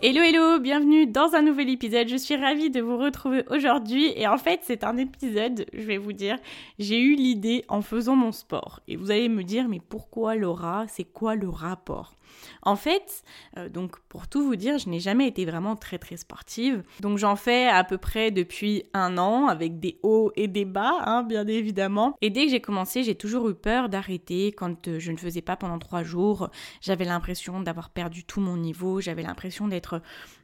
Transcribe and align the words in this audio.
Hello 0.00 0.22
hello, 0.22 0.60
bienvenue 0.60 1.08
dans 1.08 1.34
un 1.34 1.42
nouvel 1.42 1.70
épisode. 1.70 2.06
Je 2.06 2.14
suis 2.14 2.36
ravie 2.36 2.70
de 2.70 2.80
vous 2.80 2.96
retrouver 2.96 3.42
aujourd'hui 3.50 4.12
et 4.14 4.28
en 4.28 4.38
fait 4.38 4.60
c'est 4.62 4.84
un 4.84 4.96
épisode, 4.96 5.66
je 5.72 5.82
vais 5.82 5.98
vous 5.98 6.12
dire, 6.12 6.36
j'ai 6.78 7.00
eu 7.00 7.16
l'idée 7.16 7.64
en 7.66 7.82
faisant 7.82 8.14
mon 8.14 8.30
sport. 8.30 8.78
Et 8.86 8.94
vous 8.94 9.10
allez 9.10 9.28
me 9.28 9.42
dire 9.42 9.66
mais 9.68 9.80
pourquoi 9.80 10.36
Laura? 10.36 10.86
C'est 10.86 11.02
quoi 11.02 11.34
le 11.34 11.48
rapport? 11.48 12.14
En 12.62 12.76
fait, 12.76 13.22
euh, 13.56 13.68
donc 13.68 13.98
pour 14.08 14.28
tout 14.28 14.42
vous 14.44 14.56
dire, 14.56 14.78
je 14.78 14.88
n'ai 14.88 15.00
jamais 15.00 15.26
été 15.26 15.44
vraiment 15.44 15.76
très 15.76 15.98
très 15.98 16.16
sportive. 16.16 16.82
Donc 17.00 17.18
j'en 17.18 17.36
fais 17.36 17.66
à 17.66 17.84
peu 17.84 17.98
près 17.98 18.30
depuis 18.30 18.84
un 18.94 19.18
an 19.18 19.48
avec 19.48 19.80
des 19.80 19.98
hauts 20.02 20.32
et 20.36 20.48
des 20.48 20.64
bas, 20.64 20.98
hein, 21.04 21.22
bien 21.22 21.46
évidemment. 21.46 22.16
Et 22.20 22.30
dès 22.30 22.44
que 22.44 22.50
j'ai 22.50 22.60
commencé, 22.60 23.02
j'ai 23.02 23.14
toujours 23.14 23.48
eu 23.48 23.54
peur 23.54 23.88
d'arrêter 23.88 24.52
quand 24.52 24.88
euh, 24.88 24.98
je 24.98 25.12
ne 25.12 25.16
faisais 25.16 25.42
pas 25.42 25.56
pendant 25.56 25.78
trois 25.78 26.02
jours. 26.02 26.50
J'avais 26.80 27.04
l'impression 27.04 27.60
d'avoir 27.60 27.90
perdu 27.90 28.24
tout 28.24 28.40
mon 28.40 28.56
niveau. 28.56 29.00
J'avais 29.00 29.22
l'impression 29.22 29.68
d'être 29.68 29.87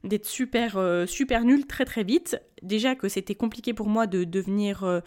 d'être 0.03 0.27
super 0.27 0.77
euh, 0.77 1.07
super 1.07 1.45
nulle 1.45 1.67
très 1.67 1.85
très 1.85 2.05
vite. 2.05 2.41
Déjà 2.63 2.95
que 2.95 3.09
c'était 3.09 3.35
compliqué 3.35 3.75
pour 3.75 3.89
moi 3.89 4.07
de 4.07 4.25
devenir 4.25 5.03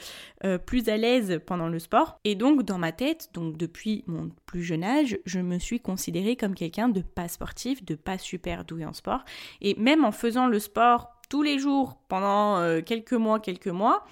plus 0.68 0.90
à 0.90 0.98
l'aise 0.98 1.40
pendant 1.44 1.70
le 1.70 1.80
sport. 1.80 2.20
Et 2.24 2.36
donc 2.36 2.62
dans 2.62 2.78
ma 2.78 2.92
tête, 2.92 3.30
donc 3.34 3.58
depuis 3.58 4.04
mon 4.06 4.30
plus 4.46 4.62
jeune 4.62 4.84
âge, 4.84 5.18
je 5.26 5.40
me 5.40 5.58
suis 5.58 5.80
considérée 5.80 6.36
comme 6.36 6.54
quelqu'un 6.54 6.88
de 6.88 7.02
pas 7.02 7.28
sportif, 7.28 7.84
de 7.84 7.96
pas 7.96 8.20
super 8.20 8.64
doué 8.64 8.86
en 8.86 8.94
sport. 8.94 9.24
Et 9.62 9.74
même 9.80 10.06
en 10.06 10.12
faisant 10.12 10.46
le 10.46 10.60
sport 10.60 11.18
tous 11.30 11.44
les 11.44 11.60
jours 11.60 11.98
pendant 12.08 12.58
euh, 12.58 12.82
quelques 12.82 13.14
mois, 13.14 13.40
quelques 13.40 13.68
mois, 13.68 14.06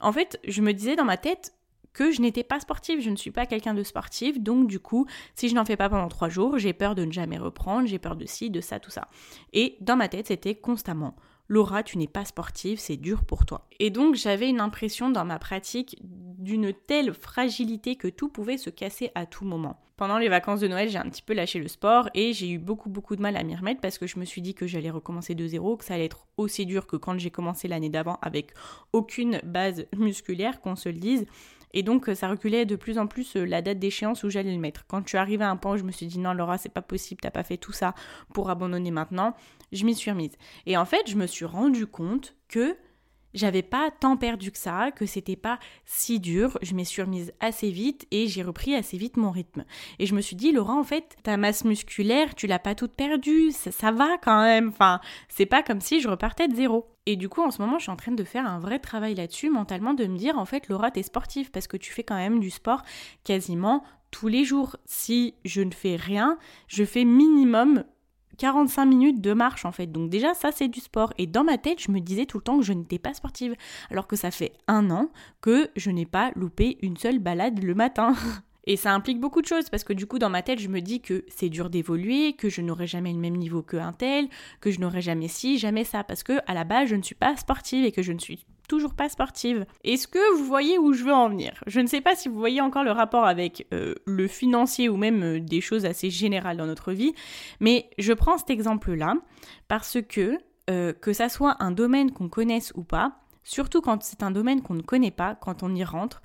en 0.00 0.12
fait, 0.12 0.38
je 0.46 0.62
me 0.62 0.72
disais 0.72 0.96
dans 0.96 1.04
ma 1.04 1.16
tête 1.16 1.52
que 1.92 2.10
je 2.10 2.20
n'étais 2.20 2.44
pas 2.44 2.60
sportive, 2.60 3.00
je 3.00 3.10
ne 3.10 3.16
suis 3.16 3.30
pas 3.30 3.46
quelqu'un 3.46 3.74
de 3.74 3.82
sportif, 3.82 4.40
donc 4.40 4.66
du 4.66 4.80
coup, 4.80 5.06
si 5.34 5.48
je 5.48 5.54
n'en 5.54 5.64
fais 5.64 5.76
pas 5.76 5.88
pendant 5.88 6.08
trois 6.08 6.28
jours, 6.28 6.58
j'ai 6.58 6.72
peur 6.72 6.94
de 6.94 7.04
ne 7.04 7.12
jamais 7.12 7.38
reprendre, 7.38 7.86
j'ai 7.86 7.98
peur 7.98 8.16
de 8.16 8.26
ci, 8.26 8.50
de 8.50 8.60
ça, 8.60 8.80
tout 8.80 8.90
ça. 8.90 9.08
Et 9.52 9.76
dans 9.80 9.96
ma 9.96 10.08
tête, 10.08 10.28
c'était 10.28 10.54
constamment 10.54 11.14
Laura, 11.48 11.82
tu 11.82 11.98
n'es 11.98 12.06
pas 12.06 12.24
sportive, 12.24 12.78
c'est 12.78 12.96
dur 12.96 13.24
pour 13.24 13.44
toi. 13.44 13.66
Et 13.78 13.90
donc 13.90 14.14
j'avais 14.14 14.48
une 14.48 14.60
impression 14.60 15.10
dans 15.10 15.26
ma 15.26 15.38
pratique 15.38 15.98
d'une 16.02 16.72
telle 16.72 17.12
fragilité 17.12 17.96
que 17.96 18.08
tout 18.08 18.30
pouvait 18.30 18.56
se 18.56 18.70
casser 18.70 19.10
à 19.14 19.26
tout 19.26 19.44
moment. 19.44 19.78
Pendant 19.98 20.16
les 20.16 20.30
vacances 20.30 20.60
de 20.60 20.68
Noël, 20.68 20.88
j'ai 20.88 20.98
un 20.98 21.08
petit 21.10 21.20
peu 21.20 21.34
lâché 21.34 21.58
le 21.58 21.68
sport 21.68 22.08
et 22.14 22.32
j'ai 22.32 22.48
eu 22.50 22.58
beaucoup 22.58 22.88
beaucoup 22.88 23.16
de 23.16 23.22
mal 23.22 23.36
à 23.36 23.42
m'y 23.42 23.54
remettre 23.54 23.80
parce 23.80 23.98
que 23.98 24.06
je 24.06 24.18
me 24.18 24.24
suis 24.24 24.40
dit 24.40 24.54
que 24.54 24.66
j'allais 24.66 24.90
recommencer 24.90 25.34
de 25.34 25.46
zéro, 25.46 25.76
que 25.76 25.84
ça 25.84 25.94
allait 25.94 26.06
être 26.06 26.26
aussi 26.38 26.64
dur 26.64 26.86
que 26.86 26.96
quand 26.96 27.18
j'ai 27.18 27.30
commencé 27.30 27.68
l'année 27.68 27.90
d'avant 27.90 28.18
avec 28.22 28.54
aucune 28.92 29.38
base 29.44 29.84
musculaire, 29.94 30.60
qu'on 30.60 30.74
se 30.74 30.88
le 30.88 30.98
dise. 30.98 31.26
Et 31.74 31.82
donc, 31.82 32.10
ça 32.14 32.28
reculait 32.28 32.66
de 32.66 32.76
plus 32.76 32.98
en 32.98 33.06
plus 33.06 33.36
euh, 33.36 33.44
la 33.44 33.62
date 33.62 33.78
d'échéance 33.78 34.24
où 34.24 34.30
j'allais 34.30 34.52
le 34.52 34.60
mettre. 34.60 34.86
Quand 34.86 35.02
je 35.02 35.08
suis 35.08 35.18
arrivée 35.18 35.44
à 35.44 35.50
un 35.50 35.56
point 35.56 35.74
où 35.74 35.76
je 35.76 35.84
me 35.84 35.92
suis 35.92 36.06
dit 36.06 36.18
non, 36.18 36.32
Laura, 36.32 36.58
c'est 36.58 36.68
pas 36.68 36.82
possible, 36.82 37.20
t'as 37.20 37.30
pas 37.30 37.42
fait 37.42 37.56
tout 37.56 37.72
ça 37.72 37.94
pour 38.34 38.50
abandonner 38.50 38.90
maintenant, 38.90 39.34
je 39.72 39.84
m'y 39.84 39.94
suis 39.94 40.10
remise. 40.10 40.36
Et 40.66 40.76
en 40.76 40.84
fait, 40.84 41.08
je 41.08 41.16
me 41.16 41.26
suis 41.26 41.44
rendu 41.44 41.86
compte 41.86 42.34
que 42.48 42.76
j'avais 43.34 43.62
pas 43.62 43.90
tant 43.90 44.16
perdu 44.16 44.50
que 44.50 44.58
ça, 44.58 44.90
que 44.90 45.06
c'était 45.06 45.36
pas 45.36 45.58
si 45.84 46.20
dur, 46.20 46.58
je 46.62 46.74
m'y 46.74 46.84
suis 46.84 47.02
remise 47.02 47.32
assez 47.40 47.70
vite 47.70 48.06
et 48.10 48.26
j'ai 48.26 48.42
repris 48.42 48.74
assez 48.74 48.96
vite 48.96 49.16
mon 49.16 49.30
rythme. 49.30 49.64
Et 49.98 50.06
je 50.06 50.14
me 50.14 50.20
suis 50.20 50.36
dit, 50.36 50.52
Laura, 50.52 50.74
en 50.74 50.84
fait, 50.84 51.16
ta 51.22 51.36
masse 51.36 51.64
musculaire, 51.64 52.34
tu 52.34 52.46
l'as 52.46 52.58
pas 52.58 52.74
toute 52.74 52.94
perdue, 52.94 53.50
ça, 53.52 53.90
va 53.90 54.18
quand 54.22 54.42
même, 54.42 54.68
enfin, 54.68 55.00
c'est 55.28 55.46
pas 55.46 55.62
comme 55.62 55.80
si 55.80 56.00
je 56.00 56.08
repartais 56.08 56.48
de 56.48 56.54
zéro. 56.54 56.86
Et 57.06 57.16
du 57.16 57.28
coup, 57.28 57.42
en 57.42 57.50
ce 57.50 57.60
moment, 57.60 57.78
je 57.78 57.84
suis 57.84 57.90
en 57.90 57.96
train 57.96 58.12
de 58.12 58.24
faire 58.24 58.46
un 58.46 58.60
vrai 58.60 58.78
travail 58.78 59.14
là-dessus, 59.14 59.50
mentalement, 59.50 59.94
de 59.94 60.06
me 60.06 60.16
dire, 60.16 60.38
en 60.38 60.44
fait, 60.44 60.68
Laura, 60.68 60.90
t'es 60.90 61.02
sportive 61.02 61.50
parce 61.50 61.66
que 61.66 61.76
tu 61.76 61.92
fais 61.92 62.04
quand 62.04 62.16
même 62.16 62.38
du 62.38 62.50
sport 62.50 62.82
quasiment 63.24 63.82
tous 64.12 64.28
les 64.28 64.44
jours. 64.44 64.76
Si 64.84 65.34
je 65.44 65.62
ne 65.62 65.72
fais 65.72 65.96
rien, 65.96 66.38
je 66.68 66.84
fais 66.84 67.04
minimum 67.04 67.84
45 68.42 68.86
minutes 68.86 69.20
de 69.20 69.34
marche 69.34 69.64
en 69.64 69.70
fait. 69.70 69.86
Donc 69.86 70.10
déjà 70.10 70.34
ça 70.34 70.50
c'est 70.50 70.66
du 70.66 70.80
sport. 70.80 71.12
Et 71.16 71.28
dans 71.28 71.44
ma 71.44 71.58
tête 71.58 71.80
je 71.80 71.92
me 71.92 72.00
disais 72.00 72.26
tout 72.26 72.38
le 72.38 72.42
temps 72.42 72.58
que 72.58 72.64
je 72.64 72.72
n'étais 72.72 72.98
pas 72.98 73.14
sportive. 73.14 73.54
Alors 73.88 74.08
que 74.08 74.16
ça 74.16 74.32
fait 74.32 74.52
un 74.66 74.90
an 74.90 75.10
que 75.40 75.70
je 75.76 75.92
n'ai 75.92 76.06
pas 76.06 76.32
loupé 76.34 76.76
une 76.82 76.96
seule 76.96 77.20
balade 77.20 77.62
le 77.62 77.74
matin. 77.76 78.14
Et 78.64 78.76
ça 78.76 78.92
implique 78.94 79.20
beaucoup 79.20 79.42
de 79.42 79.46
choses 79.46 79.70
parce 79.70 79.84
que 79.84 79.92
du 79.92 80.06
coup 80.06 80.18
dans 80.18 80.28
ma 80.28 80.42
tête 80.42 80.58
je 80.58 80.66
me 80.66 80.80
dis 80.80 81.00
que 81.00 81.24
c'est 81.28 81.50
dur 81.50 81.70
d'évoluer, 81.70 82.32
que 82.32 82.48
je 82.48 82.62
n'aurai 82.62 82.88
jamais 82.88 83.12
le 83.12 83.18
même 83.20 83.36
niveau 83.36 83.62
qu'un 83.62 83.92
tel, 83.92 84.28
que 84.60 84.72
je 84.72 84.80
n'aurai 84.80 85.02
jamais 85.02 85.28
ci, 85.28 85.56
jamais 85.56 85.84
ça 85.84 86.02
parce 86.02 86.24
que 86.24 86.40
à 86.48 86.54
la 86.54 86.64
base 86.64 86.88
je 86.88 86.96
ne 86.96 87.02
suis 87.02 87.14
pas 87.14 87.36
sportive 87.36 87.84
et 87.84 87.92
que 87.92 88.02
je 88.02 88.12
ne 88.12 88.18
suis 88.18 88.44
toujours 88.68 88.94
pas 88.94 89.08
sportive. 89.08 89.66
Est-ce 89.84 90.08
que 90.08 90.36
vous 90.36 90.44
voyez 90.44 90.78
où 90.78 90.92
je 90.92 91.04
veux 91.04 91.12
en 91.12 91.28
venir? 91.28 91.62
Je 91.66 91.80
ne 91.80 91.86
sais 91.86 92.00
pas 92.00 92.14
si 92.14 92.28
vous 92.28 92.38
voyez 92.38 92.60
encore 92.60 92.84
le 92.84 92.92
rapport 92.92 93.24
avec 93.24 93.66
euh, 93.72 93.94
le 94.06 94.26
financier 94.28 94.88
ou 94.88 94.96
même 94.96 95.22
euh, 95.22 95.40
des 95.40 95.60
choses 95.60 95.84
assez 95.84 96.10
générales 96.10 96.56
dans 96.56 96.66
notre 96.66 96.92
vie, 96.92 97.14
mais 97.60 97.90
je 97.98 98.12
prends 98.12 98.38
cet 98.38 98.50
exemple-là 98.50 99.14
parce 99.68 99.98
que 100.08 100.38
euh, 100.70 100.92
que 100.92 101.12
ça 101.12 101.28
soit 101.28 101.56
un 101.60 101.72
domaine 101.72 102.12
qu'on 102.12 102.28
connaisse 102.28 102.72
ou 102.76 102.84
pas, 102.84 103.20
surtout 103.42 103.80
quand 103.80 104.02
c'est 104.02 104.22
un 104.22 104.30
domaine 104.30 104.62
qu'on 104.62 104.74
ne 104.74 104.82
connaît 104.82 105.10
pas, 105.10 105.34
quand 105.34 105.62
on 105.62 105.74
y 105.74 105.84
rentre, 105.84 106.22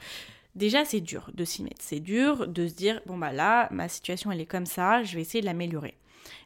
Déjà, 0.58 0.86
c'est 0.86 1.02
dur 1.02 1.30
de 1.36 1.46
s'y 1.46 1.62
mettre. 1.62 1.82
C'est 1.82 2.00
dur 2.00 2.48
de 2.48 2.68
se 2.68 2.74
dire, 2.74 3.00
bon 3.06 3.16
bah 3.16 3.32
là, 3.32 3.68
ma 3.70 3.88
situation 3.88 4.32
elle 4.32 4.42
est 4.42 4.48
comme 4.48 4.66
ça, 4.66 5.04
je 5.04 5.16
vais 5.16 5.22
essayer 5.22 5.42
de 5.42 5.46
l'améliorer. 5.46 5.96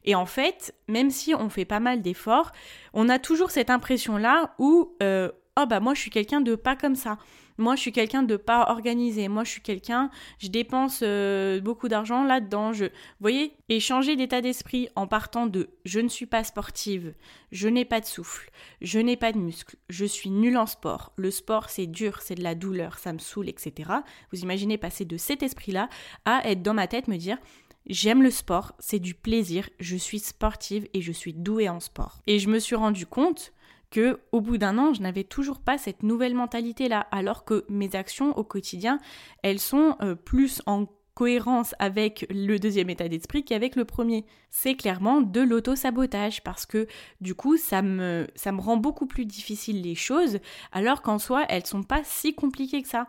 Et 0.04 0.16
en 0.16 0.26
fait, 0.26 0.76
même 0.90 1.10
si 1.10 1.34
on 1.34 1.50
fait 1.50 1.64
pas 1.66 1.80
mal 1.80 2.02
d'efforts, 2.02 2.52
on 2.94 3.08
a 3.08 3.20
toujours 3.20 3.52
cette 3.52 3.70
impression-là 3.70 4.54
où, 4.60 4.96
euh, 5.02 5.32
oh 5.60 5.66
bah 5.66 5.80
moi 5.80 5.94
je 5.94 6.02
suis 6.02 6.12
quelqu'un 6.12 6.42
de 6.42 6.56
pas 6.56 6.76
comme 6.76 6.96
ça. 6.96 7.18
Moi, 7.62 7.76
je 7.76 7.82
suis 7.82 7.92
quelqu'un 7.92 8.24
de 8.24 8.38
pas 8.38 8.72
organisé. 8.72 9.28
Moi, 9.28 9.44
je 9.44 9.52
suis 9.52 9.62
quelqu'un, 9.62 10.10
je 10.40 10.48
dépense 10.48 11.02
euh, 11.04 11.62
beaucoup 11.62 11.90
d'argent 11.90 12.24
là-dedans. 12.24 12.72
Vous 12.72 12.88
voyez, 13.20 13.54
et 13.70 13.80
changer 13.80 14.16
d'état 14.16 14.42
d'esprit 14.42 14.90
en 14.96 15.06
partant 15.06 15.46
de 15.46 15.70
je 15.86 16.00
ne 16.00 16.08
suis 16.08 16.26
pas 16.26 16.44
sportive, 16.44 17.14
je 17.52 17.68
n'ai 17.68 17.86
pas 17.86 18.00
de 18.00 18.06
souffle, 18.06 18.50
je 18.82 18.98
n'ai 18.98 19.16
pas 19.16 19.32
de 19.32 19.38
muscle, 19.38 19.76
je 19.90 20.06
suis 20.06 20.32
nulle 20.32 20.58
en 20.58 20.66
sport. 20.66 21.14
Le 21.18 21.30
sport, 21.30 21.70
c'est 21.70 21.86
dur, 21.86 22.22
c'est 22.22 22.34
de 22.34 22.44
la 22.44 22.56
douleur, 22.56 22.98
ça 22.98 23.14
me 23.14 23.20
saoule, 23.20 23.50
etc. 23.50 23.92
Vous 24.32 24.40
imaginez 24.40 24.80
passer 24.80 25.06
de 25.06 25.18
cet 25.18 25.44
esprit-là 25.44 25.88
à 26.26 26.50
être 26.50 26.64
dans 26.64 26.74
ma 26.74 26.88
tête, 26.88 27.08
me 27.08 27.18
dire 27.18 27.38
J'aime 27.86 28.24
le 28.24 28.32
sport, 28.32 28.74
c'est 28.80 29.00
du 29.00 29.14
plaisir, 29.14 29.70
je 29.80 29.96
suis 29.96 30.20
sportive 30.20 30.88
et 30.94 31.02
je 31.02 31.12
suis 31.12 31.34
douée 31.34 31.70
en 31.70 31.80
sport. 31.80 32.22
Et 32.26 32.40
je 32.40 32.48
me 32.48 32.60
suis 32.60 32.76
rendu 32.76 33.06
compte 33.06 33.54
que 33.92 34.20
au 34.32 34.42
bout 34.42 34.58
d'un 34.58 34.78
an, 34.78 34.94
je 34.94 35.02
n'avais 35.02 35.24
toujours 35.24 35.60
pas 35.60 35.78
cette 35.78 36.02
nouvelle 36.02 36.34
mentalité 36.34 36.88
là, 36.88 37.08
alors 37.12 37.46
que 37.46 37.66
mes 37.70 37.96
actions 37.96 38.36
au 38.38 38.44
quotidien, 38.44 39.00
elles 39.44 39.60
sont 39.60 39.96
euh, 40.02 40.16
plus 40.16 40.64
en 40.66 40.88
cohérence 41.14 41.76
avec 41.78 42.26
le 42.30 42.58
deuxième 42.58 42.90
état 42.90 43.10
d'esprit 43.10 43.44
qu'avec 43.44 43.76
le 43.76 43.86
premier. 43.86 44.26
C'est 44.50 44.76
clairement 44.76 45.22
de 45.22 45.42
l'auto-sabotage 45.42 46.42
parce 46.44 46.66
que 46.66 46.88
du 47.20 47.36
coup 47.36 47.58
ça 47.58 47.82
me, 47.82 48.28
ça 48.36 48.52
me 48.52 48.62
rend 48.62 48.78
beaucoup 48.78 49.06
plus 49.06 49.26
difficile 49.26 49.82
les 49.82 49.96
choses 49.96 50.40
alors 50.72 51.02
qu'en 51.02 51.20
soi 51.20 51.44
elles 51.50 51.66
sont 51.66 51.84
pas 51.84 52.02
si 52.04 52.34
compliquées 52.34 52.82
que 52.82 52.88
ça. 52.88 53.08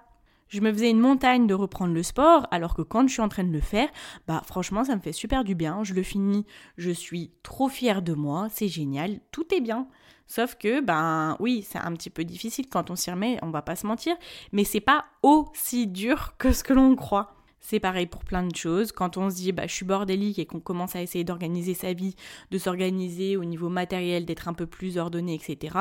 Je 0.48 0.60
me 0.60 0.70
faisais 0.70 0.90
une 0.90 1.00
montagne 1.00 1.46
de 1.46 1.54
reprendre 1.54 1.94
le 1.94 2.02
sport, 2.02 2.46
alors 2.50 2.74
que 2.74 2.82
quand 2.82 3.08
je 3.08 3.14
suis 3.14 3.22
en 3.22 3.30
train 3.30 3.44
de 3.44 3.52
le 3.52 3.60
faire, 3.60 3.88
bah 4.26 4.42
franchement 4.44 4.84
ça 4.84 4.94
me 4.94 5.00
fait 5.00 5.12
super 5.12 5.44
du 5.44 5.54
bien, 5.54 5.82
je 5.82 5.94
le 5.94 6.02
finis, 6.02 6.44
je 6.76 6.90
suis 6.90 7.30
trop 7.42 7.70
fière 7.70 8.02
de 8.02 8.12
moi, 8.12 8.48
c'est 8.50 8.68
génial, 8.68 9.20
tout 9.30 9.46
est 9.54 9.62
bien. 9.62 9.88
Sauf 10.26 10.56
que, 10.56 10.80
ben 10.80 11.36
oui, 11.40 11.66
c'est 11.68 11.78
un 11.78 11.92
petit 11.92 12.10
peu 12.10 12.24
difficile 12.24 12.68
quand 12.68 12.90
on 12.90 12.96
s'y 12.96 13.10
remet, 13.10 13.38
on 13.42 13.50
va 13.50 13.62
pas 13.62 13.76
se 13.76 13.86
mentir, 13.86 14.16
mais 14.52 14.64
c'est 14.64 14.80
pas 14.80 15.04
aussi 15.22 15.86
dur 15.86 16.34
que 16.38 16.52
ce 16.52 16.64
que 16.64 16.72
l'on 16.72 16.96
croit. 16.96 17.34
C'est 17.60 17.78
pareil 17.78 18.06
pour 18.06 18.24
plein 18.24 18.42
de 18.42 18.54
choses. 18.56 18.90
Quand 18.90 19.16
on 19.16 19.30
se 19.30 19.36
dit 19.36 19.52
bah, 19.52 19.68
je 19.68 19.72
suis 19.72 19.86
bordélique 19.86 20.38
et 20.40 20.46
qu'on 20.46 20.58
commence 20.58 20.96
à 20.96 21.00
essayer 21.00 21.22
d'organiser 21.22 21.74
sa 21.74 21.92
vie, 21.92 22.16
de 22.50 22.58
s'organiser 22.58 23.36
au 23.36 23.44
niveau 23.44 23.68
matériel, 23.68 24.26
d'être 24.26 24.48
un 24.48 24.52
peu 24.52 24.66
plus 24.66 24.98
ordonné, 24.98 25.34
etc. 25.34 25.78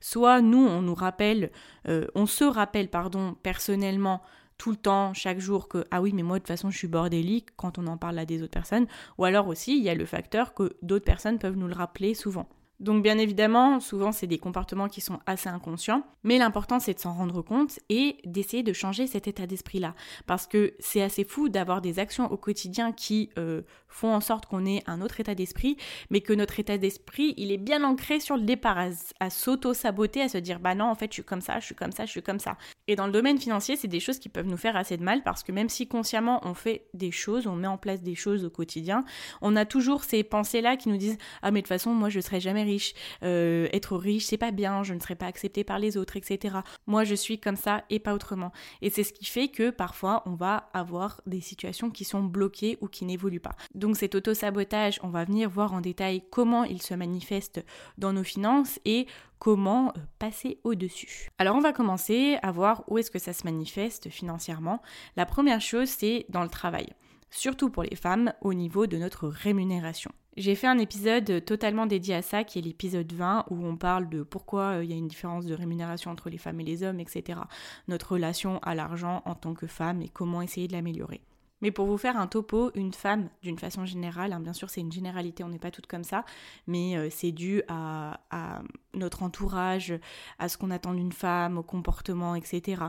Soit 0.00 0.42
nous, 0.42 0.58
on 0.58 0.82
nous 0.82 0.94
rappelle, 0.94 1.52
euh, 1.88 2.06
on 2.16 2.26
se 2.26 2.44
rappelle, 2.44 2.88
pardon, 2.88 3.36
personnellement 3.42 4.22
tout 4.58 4.72
le 4.72 4.76
temps, 4.76 5.14
chaque 5.14 5.38
jour, 5.38 5.68
que 5.68 5.86
ah 5.90 6.02
oui, 6.02 6.12
mais 6.12 6.22
moi 6.22 6.36
de 6.36 6.40
toute 6.40 6.48
façon 6.48 6.70
je 6.70 6.76
suis 6.76 6.88
bordélique 6.88 7.48
quand 7.56 7.78
on 7.78 7.86
en 7.86 7.96
parle 7.96 8.18
à 8.18 8.26
des 8.26 8.42
autres 8.42 8.50
personnes. 8.50 8.86
Ou 9.16 9.24
alors 9.24 9.46
aussi, 9.46 9.78
il 9.78 9.82
y 9.82 9.88
a 9.88 9.94
le 9.94 10.04
facteur 10.04 10.52
que 10.52 10.76
d'autres 10.82 11.06
personnes 11.06 11.38
peuvent 11.38 11.56
nous 11.56 11.68
le 11.68 11.74
rappeler 11.74 12.12
souvent. 12.14 12.48
Donc 12.80 13.02
bien 13.02 13.18
évidemment, 13.18 13.78
souvent 13.78 14.10
c'est 14.10 14.26
des 14.26 14.38
comportements 14.38 14.88
qui 14.88 15.02
sont 15.02 15.20
assez 15.26 15.50
inconscients, 15.50 16.02
mais 16.24 16.38
l'important 16.38 16.80
c'est 16.80 16.94
de 16.94 16.98
s'en 16.98 17.12
rendre 17.12 17.42
compte 17.42 17.78
et 17.90 18.16
d'essayer 18.24 18.62
de 18.62 18.72
changer 18.72 19.06
cet 19.06 19.28
état 19.28 19.46
d'esprit-là. 19.46 19.94
Parce 20.26 20.46
que 20.46 20.72
c'est 20.78 21.02
assez 21.02 21.24
fou 21.24 21.50
d'avoir 21.50 21.82
des 21.82 21.98
actions 21.98 22.32
au 22.32 22.38
quotidien 22.38 22.92
qui 22.92 23.28
euh, 23.36 23.60
font 23.88 24.14
en 24.14 24.22
sorte 24.22 24.46
qu'on 24.46 24.64
ait 24.64 24.82
un 24.86 25.02
autre 25.02 25.20
état 25.20 25.34
d'esprit, 25.34 25.76
mais 26.08 26.22
que 26.22 26.32
notre 26.32 26.58
état 26.58 26.78
d'esprit, 26.78 27.34
il 27.36 27.52
est 27.52 27.58
bien 27.58 27.84
ancré 27.84 28.18
sur 28.18 28.36
le 28.36 28.42
départ, 28.44 28.78
à, 29.20 29.30
s'auto-saboter, 29.30 30.22
à 30.22 30.28
se 30.30 30.38
dire 30.38 30.58
bah 30.58 30.74
non, 30.74 30.86
en 30.86 30.94
fait 30.94 31.10
je 31.10 31.14
suis 31.14 31.24
comme 31.24 31.42
ça, 31.42 31.60
je 31.60 31.66
suis 31.66 31.74
comme 31.74 31.92
ça, 31.92 32.06
je 32.06 32.10
suis 32.10 32.22
comme 32.22 32.40
ça. 32.40 32.56
Et 32.90 32.96
dans 32.96 33.06
le 33.06 33.12
domaine 33.12 33.38
financier, 33.38 33.76
c'est 33.76 33.86
des 33.86 34.00
choses 34.00 34.18
qui 34.18 34.28
peuvent 34.28 34.48
nous 34.48 34.56
faire 34.56 34.74
assez 34.74 34.96
de 34.96 35.04
mal 35.04 35.22
parce 35.22 35.44
que 35.44 35.52
même 35.52 35.68
si 35.68 35.86
consciemment 35.86 36.40
on 36.42 36.54
fait 36.54 36.88
des 36.92 37.12
choses, 37.12 37.46
on 37.46 37.54
met 37.54 37.68
en 37.68 37.78
place 37.78 38.02
des 38.02 38.16
choses 38.16 38.44
au 38.44 38.50
quotidien, 38.50 39.04
on 39.42 39.54
a 39.54 39.64
toujours 39.64 40.02
ces 40.02 40.24
pensées-là 40.24 40.76
qui 40.76 40.88
nous 40.88 40.96
disent 40.96 41.16
ah 41.42 41.52
mais 41.52 41.60
de 41.60 41.66
toute 41.66 41.68
façon 41.68 41.94
moi 41.94 42.08
je 42.08 42.18
serai 42.18 42.40
jamais 42.40 42.64
riche, 42.64 42.94
euh, 43.22 43.68
être 43.72 43.96
riche 43.96 44.24
c'est 44.24 44.38
pas 44.38 44.50
bien, 44.50 44.82
je 44.82 44.92
ne 44.92 44.98
serai 44.98 45.14
pas 45.14 45.26
accepté 45.26 45.62
par 45.62 45.78
les 45.78 45.96
autres, 45.96 46.16
etc. 46.16 46.56
Moi 46.88 47.04
je 47.04 47.14
suis 47.14 47.38
comme 47.38 47.54
ça 47.54 47.84
et 47.90 48.00
pas 48.00 48.12
autrement. 48.12 48.50
Et 48.82 48.90
c'est 48.90 49.04
ce 49.04 49.12
qui 49.12 49.24
fait 49.24 49.46
que 49.46 49.70
parfois 49.70 50.24
on 50.26 50.34
va 50.34 50.68
avoir 50.72 51.20
des 51.26 51.40
situations 51.40 51.90
qui 51.90 52.04
sont 52.04 52.24
bloquées 52.24 52.76
ou 52.80 52.88
qui 52.88 53.04
n'évoluent 53.04 53.38
pas. 53.38 53.54
Donc 53.72 53.98
cet 53.98 54.16
auto-sabotage, 54.16 54.98
on 55.04 55.10
va 55.10 55.24
venir 55.24 55.48
voir 55.48 55.74
en 55.74 55.80
détail 55.80 56.24
comment 56.28 56.64
il 56.64 56.82
se 56.82 56.94
manifeste 56.94 57.64
dans 57.98 58.12
nos 58.12 58.24
finances 58.24 58.80
et 58.84 59.06
comment 59.40 59.88
euh, 59.88 60.00
passer 60.20 60.60
au-dessus. 60.62 61.30
Alors 61.38 61.56
on 61.56 61.60
va 61.60 61.72
commencer 61.72 62.38
à 62.42 62.52
voir 62.52 62.84
où 62.86 62.98
est-ce 62.98 63.10
que 63.10 63.18
ça 63.18 63.32
se 63.32 63.42
manifeste 63.44 64.08
financièrement. 64.08 64.80
La 65.16 65.26
première 65.26 65.60
chose, 65.60 65.88
c'est 65.88 66.26
dans 66.28 66.44
le 66.44 66.48
travail 66.48 66.86
surtout 67.30 67.70
pour 67.70 67.84
les 67.84 67.96
femmes, 67.96 68.32
au 68.40 68.54
niveau 68.54 68.86
de 68.86 68.96
notre 68.96 69.28
rémunération. 69.28 70.10
J'ai 70.36 70.54
fait 70.54 70.66
un 70.66 70.78
épisode 70.78 71.44
totalement 71.44 71.86
dédié 71.86 72.14
à 72.14 72.22
ça, 72.22 72.44
qui 72.44 72.58
est 72.58 72.62
l'épisode 72.62 73.12
20, 73.12 73.46
où 73.50 73.64
on 73.64 73.76
parle 73.76 74.08
de 74.08 74.22
pourquoi 74.22 74.76
euh, 74.76 74.84
il 74.84 74.90
y 74.90 74.92
a 74.92 74.96
une 74.96 75.08
différence 75.08 75.44
de 75.44 75.54
rémunération 75.54 76.10
entre 76.10 76.30
les 76.30 76.38
femmes 76.38 76.60
et 76.60 76.64
les 76.64 76.82
hommes, 76.82 77.00
etc. 77.00 77.40
Notre 77.88 78.12
relation 78.12 78.58
à 78.60 78.74
l'argent 78.74 79.22
en 79.24 79.34
tant 79.34 79.54
que 79.54 79.66
femme 79.66 80.02
et 80.02 80.08
comment 80.08 80.42
essayer 80.42 80.68
de 80.68 80.72
l'améliorer. 80.72 81.20
Mais 81.60 81.70
pour 81.70 81.86
vous 81.86 81.98
faire 81.98 82.16
un 82.16 82.26
topo, 82.26 82.70
une 82.74 82.92
femme, 82.92 83.28
d'une 83.42 83.58
façon 83.58 83.84
générale, 83.84 84.32
hein, 84.32 84.40
bien 84.40 84.52
sûr 84.52 84.70
c'est 84.70 84.80
une 84.80 84.92
généralité, 84.92 85.44
on 85.44 85.48
n'est 85.48 85.58
pas 85.58 85.70
toutes 85.70 85.86
comme 85.86 86.04
ça, 86.04 86.24
mais 86.66 86.96
euh, 86.96 87.08
c'est 87.10 87.32
dû 87.32 87.62
à, 87.68 88.20
à, 88.30 88.62
notre 88.94 89.22
entourage, 89.22 89.94
à 90.38 90.48
ce 90.48 90.56
qu'on 90.56 90.70
attend 90.70 90.94
d'une 90.94 91.12
femme, 91.12 91.58
au 91.58 91.62
comportement, 91.62 92.34
etc. 92.34 92.82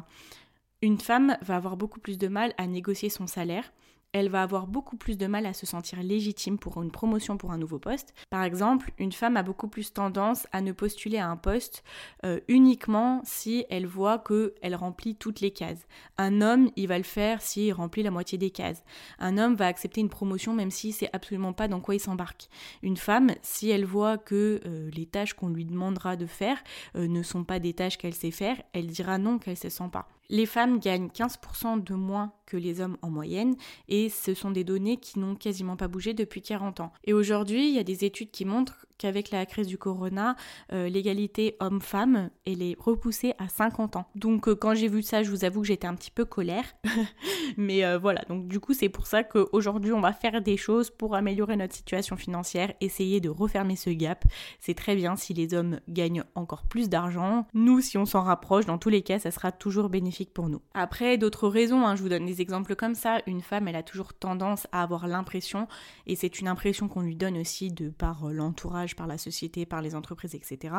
Une 0.81 0.99
femme 0.99 1.37
va 1.41 1.55
avoir 1.57 1.77
beaucoup 1.77 1.99
plus 1.99 2.17
de 2.17 2.27
mal 2.27 2.53
à 2.57 2.65
négocier 2.65 3.09
son 3.09 3.27
salaire 3.27 3.71
elle 4.13 4.29
va 4.29 4.41
avoir 4.43 4.67
beaucoup 4.67 4.97
plus 4.97 5.17
de 5.17 5.27
mal 5.27 5.45
à 5.45 5.53
se 5.53 5.65
sentir 5.65 6.01
légitime 6.03 6.57
pour 6.57 6.81
une 6.81 6.91
promotion 6.91 7.37
pour 7.37 7.51
un 7.51 7.57
nouveau 7.57 7.79
poste. 7.79 8.13
Par 8.29 8.43
exemple, 8.43 8.91
une 8.97 9.11
femme 9.11 9.37
a 9.37 9.43
beaucoup 9.43 9.67
plus 9.67 9.93
tendance 9.93 10.47
à 10.51 10.61
ne 10.61 10.71
postuler 10.71 11.17
à 11.17 11.29
un 11.29 11.37
poste 11.37 11.83
euh, 12.25 12.39
uniquement 12.47 13.21
si 13.23 13.65
elle 13.69 13.87
voit 13.87 14.19
qu'elle 14.19 14.75
remplit 14.75 15.15
toutes 15.15 15.39
les 15.39 15.51
cases. 15.51 15.87
Un 16.17 16.41
homme, 16.41 16.69
il 16.75 16.87
va 16.87 16.97
le 16.97 17.03
faire 17.03 17.41
s'il 17.41 17.73
remplit 17.73 18.03
la 18.03 18.11
moitié 18.11 18.37
des 18.37 18.51
cases. 18.51 18.83
Un 19.19 19.37
homme 19.37 19.55
va 19.55 19.67
accepter 19.67 20.01
une 20.01 20.09
promotion 20.09 20.53
même 20.53 20.71
si 20.71 20.91
c'est 20.91 21.09
absolument 21.13 21.53
pas 21.53 21.67
dans 21.67 21.79
quoi 21.79 21.95
il 21.95 21.99
s'embarque. 21.99 22.49
Une 22.83 22.97
femme, 22.97 23.31
si 23.41 23.69
elle 23.69 23.85
voit 23.85 24.17
que 24.17 24.61
euh, 24.65 24.89
les 24.93 25.05
tâches 25.05 25.33
qu'on 25.33 25.49
lui 25.49 25.65
demandera 25.65 26.15
de 26.15 26.25
faire 26.25 26.57
euh, 26.95 27.07
ne 27.07 27.23
sont 27.23 27.43
pas 27.43 27.59
des 27.59 27.73
tâches 27.73 27.97
qu'elle 27.97 28.13
sait 28.13 28.31
faire, 28.31 28.61
elle 28.73 28.87
dira 28.87 29.17
non 29.17 29.39
qu'elle 29.39 29.57
se 29.57 29.69
sent 29.69 29.89
pas. 29.91 30.07
Les 30.31 30.45
femmes 30.45 30.79
gagnent 30.79 31.09
15% 31.09 31.83
de 31.83 31.93
moins 31.93 32.31
que 32.45 32.55
les 32.55 32.79
hommes 32.79 32.97
en 33.01 33.09
moyenne 33.09 33.57
et 33.89 34.07
ce 34.07 34.33
sont 34.33 34.49
des 34.49 34.63
données 34.63 34.95
qui 34.95 35.19
n'ont 35.19 35.35
quasiment 35.35 35.75
pas 35.75 35.89
bougé 35.89 36.13
depuis 36.13 36.41
40 36.41 36.79
ans. 36.79 36.93
Et 37.03 37.11
aujourd'hui, 37.11 37.67
il 37.67 37.75
y 37.75 37.79
a 37.79 37.83
des 37.83 38.05
études 38.05 38.31
qui 38.31 38.45
montrent 38.45 38.85
qu'avec 39.01 39.31
la 39.31 39.45
crise 39.47 39.65
du 39.65 39.79
corona, 39.79 40.35
euh, 40.71 40.87
l'égalité 40.87 41.57
homme-femme, 41.59 42.29
elle 42.45 42.61
est 42.61 42.75
repoussée 42.79 43.33
à 43.39 43.47
50 43.47 43.95
ans. 43.95 44.05
Donc 44.15 44.47
euh, 44.47 44.55
quand 44.55 44.75
j'ai 44.75 44.87
vu 44.87 45.01
ça, 45.01 45.23
je 45.23 45.31
vous 45.31 45.43
avoue 45.43 45.61
que 45.61 45.67
j'étais 45.67 45.87
un 45.87 45.95
petit 45.95 46.11
peu 46.11 46.23
colère. 46.23 46.65
Mais 47.57 47.83
euh, 47.83 47.97
voilà, 47.97 48.21
donc 48.29 48.47
du 48.47 48.59
coup 48.59 48.73
c'est 48.73 48.89
pour 48.89 49.07
ça 49.07 49.23
qu'aujourd'hui 49.23 49.91
on 49.91 50.01
va 50.01 50.13
faire 50.13 50.41
des 50.41 50.55
choses 50.55 50.91
pour 50.91 51.15
améliorer 51.15 51.55
notre 51.55 51.73
situation 51.73 52.15
financière, 52.15 52.73
essayer 52.79 53.19
de 53.19 53.29
refermer 53.29 53.75
ce 53.75 53.89
gap. 53.89 54.23
C'est 54.59 54.75
très 54.75 54.95
bien 54.95 55.15
si 55.15 55.33
les 55.33 55.55
hommes 55.55 55.79
gagnent 55.89 56.23
encore 56.35 56.67
plus 56.67 56.87
d'argent. 56.87 57.47
Nous, 57.55 57.81
si 57.81 57.97
on 57.97 58.05
s'en 58.05 58.21
rapproche, 58.21 58.65
dans 58.65 58.77
tous 58.77 58.89
les 58.89 59.01
cas, 59.01 59.17
ça 59.17 59.31
sera 59.31 59.51
toujours 59.51 59.89
bénéfique 59.89 60.31
pour 60.31 60.47
nous. 60.47 60.61
Après, 60.75 61.17
d'autres 61.17 61.47
raisons, 61.47 61.87
hein, 61.87 61.95
je 61.95 62.03
vous 62.03 62.09
donne 62.09 62.25
des 62.25 62.41
exemples 62.41 62.75
comme 62.75 62.95
ça. 62.95 63.19
Une 63.25 63.41
femme, 63.41 63.67
elle 63.67 63.75
a 63.75 63.83
toujours 63.83 64.13
tendance 64.13 64.67
à 64.71 64.83
avoir 64.83 65.07
l'impression, 65.07 65.67
et 66.05 66.15
c'est 66.15 66.39
une 66.39 66.47
impression 66.47 66.87
qu'on 66.87 67.01
lui 67.01 67.15
donne 67.15 67.37
aussi 67.37 67.71
de 67.71 67.89
par 67.89 68.29
l'entourage 68.29 68.90
par 68.95 69.07
la 69.07 69.17
société, 69.17 69.65
par 69.65 69.81
les 69.81 69.95
entreprises, 69.95 70.35
etc., 70.35 70.75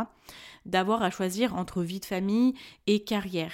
d'avoir 0.67 1.03
à 1.03 1.11
choisir 1.11 1.55
entre 1.55 1.83
vie 1.83 2.01
de 2.01 2.05
famille 2.05 2.55
et 2.87 3.05
carrière. 3.05 3.53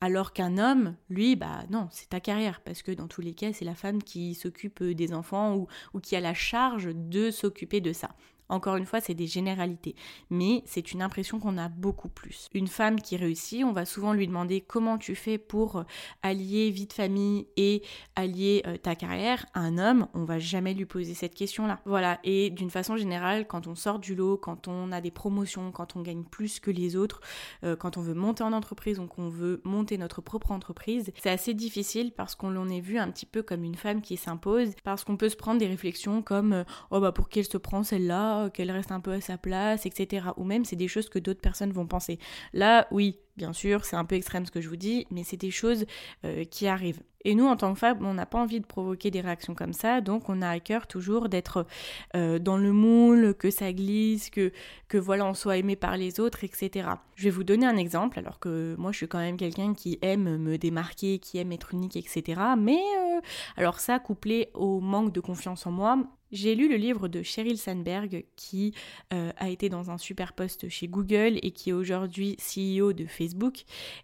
Alors 0.00 0.32
qu'un 0.32 0.58
homme, 0.58 0.96
lui, 1.08 1.34
bah 1.34 1.64
non, 1.70 1.88
c'est 1.90 2.10
ta 2.10 2.20
carrière, 2.20 2.60
parce 2.60 2.82
que 2.82 2.92
dans 2.92 3.08
tous 3.08 3.20
les 3.20 3.32
cas, 3.32 3.52
c'est 3.52 3.64
la 3.64 3.74
femme 3.74 4.02
qui 4.02 4.34
s'occupe 4.34 4.82
des 4.82 5.14
enfants 5.14 5.56
ou, 5.56 5.66
ou 5.94 6.00
qui 6.00 6.14
a 6.14 6.20
la 6.20 6.34
charge 6.34 6.90
de 6.94 7.30
s'occuper 7.30 7.80
de 7.80 7.92
ça. 7.92 8.10
Encore 8.54 8.76
une 8.76 8.86
fois, 8.86 9.00
c'est 9.00 9.14
des 9.14 9.26
généralités, 9.26 9.96
mais 10.30 10.62
c'est 10.64 10.92
une 10.92 11.02
impression 11.02 11.40
qu'on 11.40 11.58
a 11.58 11.68
beaucoup 11.68 12.08
plus. 12.08 12.48
Une 12.54 12.68
femme 12.68 13.00
qui 13.00 13.16
réussit, 13.16 13.64
on 13.64 13.72
va 13.72 13.84
souvent 13.84 14.12
lui 14.12 14.28
demander 14.28 14.60
comment 14.60 14.96
tu 14.96 15.16
fais 15.16 15.38
pour 15.38 15.78
euh, 15.78 15.82
allier 16.22 16.70
vie 16.70 16.86
de 16.86 16.92
famille 16.92 17.48
et 17.56 17.82
allier 18.14 18.62
euh, 18.68 18.76
ta 18.76 18.94
carrière. 18.94 19.44
Un 19.54 19.76
homme, 19.76 20.06
on 20.14 20.22
va 20.22 20.38
jamais 20.38 20.72
lui 20.72 20.84
poser 20.84 21.14
cette 21.14 21.34
question-là. 21.34 21.80
Voilà, 21.84 22.20
et 22.22 22.50
d'une 22.50 22.70
façon 22.70 22.96
générale, 22.96 23.48
quand 23.48 23.66
on 23.66 23.74
sort 23.74 23.98
du 23.98 24.14
lot, 24.14 24.36
quand 24.36 24.68
on 24.68 24.92
a 24.92 25.00
des 25.00 25.10
promotions, 25.10 25.72
quand 25.72 25.96
on 25.96 26.02
gagne 26.02 26.22
plus 26.22 26.60
que 26.60 26.70
les 26.70 26.94
autres, 26.94 27.22
euh, 27.64 27.74
quand 27.74 27.96
on 27.96 28.02
veut 28.02 28.14
monter 28.14 28.44
en 28.44 28.52
entreprise, 28.52 28.98
donc 28.98 29.18
on 29.18 29.30
veut 29.30 29.62
monter 29.64 29.98
notre 29.98 30.20
propre 30.20 30.52
entreprise, 30.52 31.12
c'est 31.20 31.30
assez 31.30 31.54
difficile 31.54 32.12
parce 32.12 32.36
qu'on 32.36 32.50
l'en 32.50 32.68
est 32.68 32.80
vu 32.80 32.98
un 32.98 33.10
petit 33.10 33.26
peu 33.26 33.42
comme 33.42 33.64
une 33.64 33.74
femme 33.74 34.00
qui 34.00 34.16
s'impose, 34.16 34.70
parce 34.84 35.02
qu'on 35.02 35.16
peut 35.16 35.28
se 35.28 35.36
prendre 35.36 35.58
des 35.58 35.66
réflexions 35.66 36.22
comme 36.22 36.64
oh 36.92 37.00
bah 37.00 37.10
pour 37.10 37.28
qui 37.28 37.40
elle 37.40 37.46
se 37.46 37.58
prend 37.58 37.82
celle-là? 37.82 38.43
Qu'elle 38.50 38.70
reste 38.70 38.92
un 38.92 39.00
peu 39.00 39.12
à 39.12 39.20
sa 39.20 39.38
place, 39.38 39.86
etc. 39.86 40.28
Ou 40.36 40.44
même 40.44 40.64
c'est 40.64 40.76
des 40.76 40.88
choses 40.88 41.08
que 41.08 41.18
d'autres 41.18 41.40
personnes 41.40 41.72
vont 41.72 41.86
penser. 41.86 42.18
Là, 42.52 42.86
oui, 42.90 43.18
bien 43.36 43.52
sûr, 43.52 43.84
c'est 43.84 43.96
un 43.96 44.04
peu 44.04 44.14
extrême 44.14 44.46
ce 44.46 44.50
que 44.50 44.60
je 44.60 44.68
vous 44.68 44.76
dis, 44.76 45.06
mais 45.10 45.24
c'est 45.24 45.36
des 45.36 45.50
choses 45.50 45.86
euh, 46.24 46.44
qui 46.44 46.66
arrivent. 46.66 47.00
Et 47.26 47.34
nous, 47.34 47.46
en 47.46 47.56
tant 47.56 47.72
que 47.72 47.78
femmes, 47.78 48.04
on 48.04 48.12
n'a 48.12 48.26
pas 48.26 48.38
envie 48.38 48.60
de 48.60 48.66
provoquer 48.66 49.10
des 49.10 49.22
réactions 49.22 49.54
comme 49.54 49.72
ça, 49.72 50.02
donc 50.02 50.28
on 50.28 50.42
a 50.42 50.48
à 50.50 50.60
cœur 50.60 50.86
toujours 50.86 51.30
d'être 51.30 51.66
euh, 52.14 52.38
dans 52.38 52.58
le 52.58 52.70
moule, 52.70 53.34
que 53.34 53.50
ça 53.50 53.72
glisse, 53.72 54.28
que, 54.28 54.52
voilà, 54.92 55.24
on 55.26 55.34
soit 55.34 55.56
aimé 55.56 55.74
par 55.74 55.96
les 55.96 56.20
autres, 56.20 56.44
etc. 56.44 56.90
Je 57.16 57.24
vais 57.24 57.30
vous 57.30 57.42
donner 57.42 57.66
un 57.66 57.76
exemple, 57.76 58.18
alors 58.18 58.38
que 58.38 58.76
moi 58.78 58.92
je 58.92 58.98
suis 58.98 59.08
quand 59.08 59.18
même 59.18 59.38
quelqu'un 59.38 59.74
qui 59.74 59.98
aime 60.02 60.36
me 60.36 60.58
démarquer, 60.58 61.18
qui 61.18 61.38
aime 61.38 61.50
être 61.50 61.72
unique, 61.72 61.96
etc. 61.96 62.40
Mais 62.58 62.78
euh, 62.78 63.20
alors 63.56 63.80
ça, 63.80 63.98
couplé 63.98 64.50
au 64.54 64.80
manque 64.80 65.12
de 65.12 65.20
confiance 65.20 65.66
en 65.66 65.72
moi, 65.72 65.98
j'ai 66.30 66.54
lu 66.54 66.68
le 66.68 66.76
livre 66.76 67.08
de 67.08 67.22
Sheryl 67.22 67.58
Sandberg 67.58 68.24
qui 68.34 68.74
a 69.10 69.48
été 69.48 69.68
dans 69.68 69.92
un 69.92 69.98
super 69.98 70.32
poste 70.32 70.68
chez 70.68 70.88
Google 70.88 71.38
et 71.42 71.52
qui 71.52 71.70
est 71.70 71.72
aujourd'hui 71.72 72.36
CEO 72.36 72.92
de 72.92 73.06
Facebook. 73.06 73.23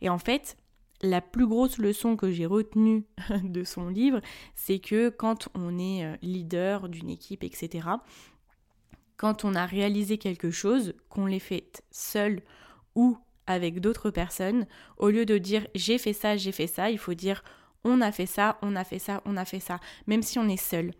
Et 0.01 0.09
en 0.09 0.19
fait, 0.19 0.57
la 1.03 1.21
plus 1.21 1.47
grosse 1.47 1.79
leçon 1.79 2.17
que 2.17 2.31
j'ai 2.31 2.47
retenue 2.47 3.05
de 3.43 3.65
son 3.65 3.89
livre, 3.89 4.21
c'est 4.55 4.79
que 4.79 5.09
quand 5.09 5.49
on 5.55 5.79
est 5.79 6.05
euh, 6.05 6.17
leader 6.23 6.89
d'une 6.89 7.11
équipe, 7.11 7.45
etc., 7.45 7.89
quand 9.17 9.45
on 9.45 9.55
a 9.55 9.67
réalisé 9.67 10.17
quelque 10.17 10.51
chose, 10.51 10.95
qu'on 11.11 11.27
l'ait 11.27 11.39
fait 11.39 11.83
seul 11.91 12.41
ou 12.95 13.19
avec 13.47 13.81
d'autres 13.81 14.11
personnes, 14.11 14.67
au 14.97 15.11
lieu 15.11 15.27
de 15.27 15.37
dire 15.37 15.67
j'ai 15.75 15.99
fait 15.99 16.13
ça, 16.15 16.37
j'ai 16.37 16.53
fait 16.53 16.67
ça, 16.67 16.91
il 16.91 16.99
faut 16.99 17.15
dire 17.15 17.43
on 17.85 18.01
a 18.01 18.13
fait 18.13 18.27
ça, 18.27 18.59
on 18.63 18.77
a 18.77 18.85
fait 18.85 18.99
ça, 18.99 19.21
on 19.27 19.37
a 19.37 19.45
fait 19.45 19.61
ça, 19.61 19.81
même 20.07 20.23
si 20.23 20.39
on 20.39 20.49
est 20.49 20.57
seul 20.57 20.93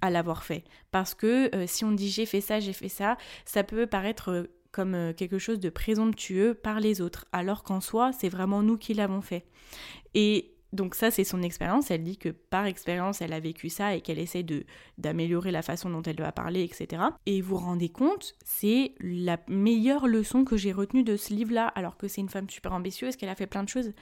à 0.00 0.10
l'avoir 0.10 0.44
fait. 0.44 0.64
Parce 0.90 1.14
que 1.14 1.54
euh, 1.54 1.66
si 1.66 1.84
on 1.84 1.92
dit 1.92 2.08
j'ai 2.08 2.26
fait 2.26 2.40
ça, 2.40 2.60
j'ai 2.60 2.72
fait 2.72 2.88
ça, 2.88 3.18
ça 3.44 3.64
peut 3.64 3.86
paraître 3.86 4.30
euh, 4.30 4.50
comme 4.72 4.94
euh, 4.94 5.12
quelque 5.12 5.38
chose 5.38 5.60
de 5.60 5.70
présomptueux 5.70 6.54
par 6.54 6.80
les 6.80 7.00
autres, 7.00 7.26
alors 7.32 7.62
qu'en 7.62 7.80
soi, 7.80 8.12
c'est 8.12 8.28
vraiment 8.28 8.62
nous 8.62 8.76
qui 8.76 8.94
l'avons 8.94 9.22
fait. 9.22 9.44
Et 10.14 10.54
donc 10.72 10.94
ça, 10.94 11.10
c'est 11.10 11.24
son 11.24 11.42
expérience. 11.42 11.90
Elle 11.90 12.02
dit 12.02 12.18
que 12.18 12.28
par 12.28 12.66
expérience, 12.66 13.22
elle 13.22 13.32
a 13.32 13.40
vécu 13.40 13.70
ça 13.70 13.94
et 13.94 14.00
qu'elle 14.00 14.18
essaie 14.18 14.42
de 14.42 14.64
d'améliorer 14.98 15.50
la 15.50 15.62
façon 15.62 15.88
dont 15.88 16.02
elle 16.02 16.16
doit 16.16 16.32
parler, 16.32 16.62
etc. 16.62 17.02
Et 17.26 17.40
vous 17.40 17.56
vous 17.56 17.64
rendez 17.64 17.88
compte, 17.88 18.34
c'est 18.44 18.94
la 19.00 19.38
meilleure 19.48 20.06
leçon 20.06 20.44
que 20.44 20.56
j'ai 20.56 20.72
retenue 20.72 21.04
de 21.04 21.16
ce 21.16 21.32
livre-là, 21.32 21.66
alors 21.68 21.96
que 21.96 22.08
c'est 22.08 22.20
une 22.20 22.28
femme 22.28 22.50
super 22.50 22.72
ambitieuse, 22.72 23.16
qu'elle 23.16 23.30
a 23.30 23.34
fait 23.34 23.46
plein 23.46 23.64
de 23.64 23.68
choses. 23.68 23.92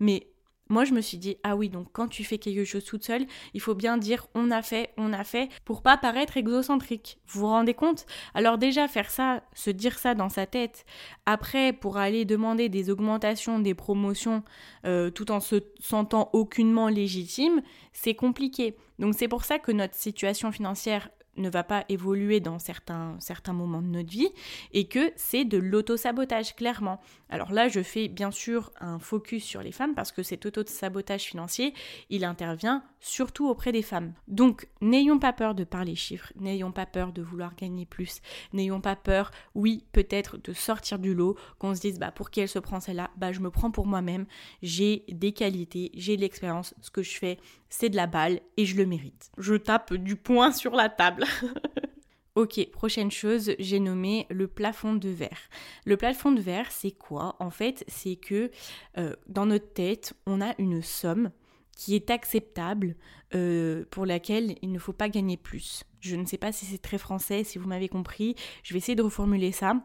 Mais 0.00 0.28
moi, 0.68 0.84
je 0.84 0.94
me 0.94 1.00
suis 1.00 1.18
dit, 1.18 1.36
ah 1.42 1.56
oui, 1.56 1.68
donc 1.68 1.88
quand 1.92 2.08
tu 2.08 2.24
fais 2.24 2.38
quelque 2.38 2.64
chose 2.64 2.84
toute 2.84 3.04
seule, 3.04 3.26
il 3.52 3.60
faut 3.60 3.74
bien 3.74 3.98
dire 3.98 4.26
on 4.34 4.50
a 4.50 4.62
fait, 4.62 4.90
on 4.96 5.12
a 5.12 5.24
fait, 5.24 5.48
pour 5.64 5.82
pas 5.82 5.96
paraître 5.96 6.36
exocentrique. 6.36 7.18
Vous 7.26 7.40
vous 7.40 7.46
rendez 7.46 7.74
compte? 7.74 8.06
Alors 8.34 8.56
déjà, 8.56 8.88
faire 8.88 9.10
ça, 9.10 9.42
se 9.54 9.70
dire 9.70 9.98
ça 9.98 10.14
dans 10.14 10.30
sa 10.30 10.46
tête, 10.46 10.86
après, 11.26 11.72
pour 11.72 11.98
aller 11.98 12.24
demander 12.24 12.68
des 12.68 12.90
augmentations, 12.90 13.58
des 13.58 13.74
promotions, 13.74 14.42
euh, 14.86 15.10
tout 15.10 15.30
en 15.30 15.40
se 15.40 15.56
sentant 15.80 16.30
aucunement 16.32 16.88
légitime, 16.88 17.62
c'est 17.92 18.14
compliqué. 18.14 18.74
Donc 18.98 19.14
c'est 19.14 19.28
pour 19.28 19.44
ça 19.44 19.58
que 19.58 19.72
notre 19.72 19.94
situation 19.94 20.50
financière 20.50 21.10
ne 21.36 21.48
va 21.48 21.64
pas 21.64 21.84
évoluer 21.88 22.40
dans 22.40 22.58
certains, 22.58 23.18
moments 23.48 23.82
de 23.82 23.88
notre 23.88 24.10
vie 24.10 24.28
et 24.72 24.86
que 24.86 25.12
c'est 25.16 25.44
de 25.44 25.58
l'auto-sabotage, 25.58 26.54
clairement. 26.56 27.00
Alors 27.28 27.52
là, 27.52 27.68
je 27.68 27.82
fais 27.82 28.08
bien 28.08 28.30
sûr 28.30 28.72
un 28.80 28.98
focus 28.98 29.44
sur 29.44 29.62
les 29.62 29.72
femmes 29.72 29.94
parce 29.94 30.12
que 30.12 30.22
cet 30.22 30.46
auto-sabotage 30.46 31.22
financier, 31.22 31.74
il 32.10 32.24
intervient 32.24 32.84
surtout 33.00 33.48
auprès 33.48 33.72
des 33.72 33.82
femmes. 33.82 34.14
Donc, 34.28 34.68
n'ayons 34.80 35.18
pas 35.18 35.32
peur 35.32 35.54
de 35.54 35.64
parler 35.64 35.94
chiffres, 35.94 36.32
n'ayons 36.36 36.72
pas 36.72 36.86
peur 36.86 37.12
de 37.12 37.22
vouloir 37.22 37.54
gagner 37.54 37.86
plus, 37.86 38.20
n'ayons 38.52 38.80
pas 38.80 38.96
peur, 38.96 39.30
oui, 39.54 39.84
peut-être 39.92 40.38
de 40.38 40.52
sortir 40.52 40.98
du 40.98 41.14
lot, 41.14 41.36
qu'on 41.58 41.74
se 41.74 41.80
dise, 41.80 41.98
bah, 41.98 42.10
pour 42.10 42.30
qui 42.30 42.40
elle 42.40 42.48
se 42.48 42.58
prend 42.58 42.80
celle-là 42.80 43.10
Bah, 43.16 43.32
je 43.32 43.40
me 43.40 43.50
prends 43.50 43.70
pour 43.70 43.86
moi-même, 43.86 44.26
j'ai 44.62 45.04
des 45.08 45.32
qualités, 45.32 45.90
j'ai 45.94 46.16
de 46.16 46.22
l'expérience, 46.22 46.74
ce 46.80 46.90
que 46.90 47.02
je 47.02 47.18
fais, 47.18 47.38
c'est 47.68 47.88
de 47.88 47.96
la 47.96 48.06
balle 48.06 48.40
et 48.56 48.66
je 48.66 48.76
le 48.76 48.86
mérite. 48.86 49.30
Je 49.36 49.54
tape 49.54 49.94
du 49.94 50.16
poing 50.16 50.52
sur 50.52 50.74
la 50.74 50.88
Ok, 52.36 52.68
prochaine 52.72 53.12
chose, 53.12 53.52
j'ai 53.60 53.78
nommé 53.78 54.26
le 54.28 54.48
plafond 54.48 54.94
de 54.94 55.08
verre. 55.08 55.38
Le 55.84 55.96
plafond 55.96 56.32
de 56.32 56.40
verre, 56.40 56.72
c'est 56.72 56.90
quoi? 56.90 57.36
En 57.38 57.50
fait, 57.50 57.84
c'est 57.86 58.16
que 58.16 58.50
euh, 58.98 59.14
dans 59.28 59.46
notre 59.46 59.72
tête, 59.72 60.14
on 60.26 60.40
a 60.40 60.52
une 60.58 60.82
somme 60.82 61.30
qui 61.76 61.94
est 61.94 62.10
acceptable, 62.10 62.96
euh, 63.34 63.84
pour 63.90 64.06
laquelle 64.06 64.56
il 64.62 64.70
ne 64.72 64.78
faut 64.78 64.92
pas 64.92 65.08
gagner 65.08 65.36
plus. 65.36 65.84
Je 66.00 66.16
ne 66.16 66.24
sais 66.24 66.38
pas 66.38 66.52
si 66.52 66.66
c'est 66.66 66.78
très 66.78 66.98
français, 66.98 67.42
si 67.42 67.58
vous 67.58 67.68
m'avez 67.68 67.88
compris, 67.88 68.36
je 68.62 68.72
vais 68.72 68.78
essayer 68.78 68.94
de 68.94 69.02
reformuler 69.02 69.50
ça. 69.50 69.76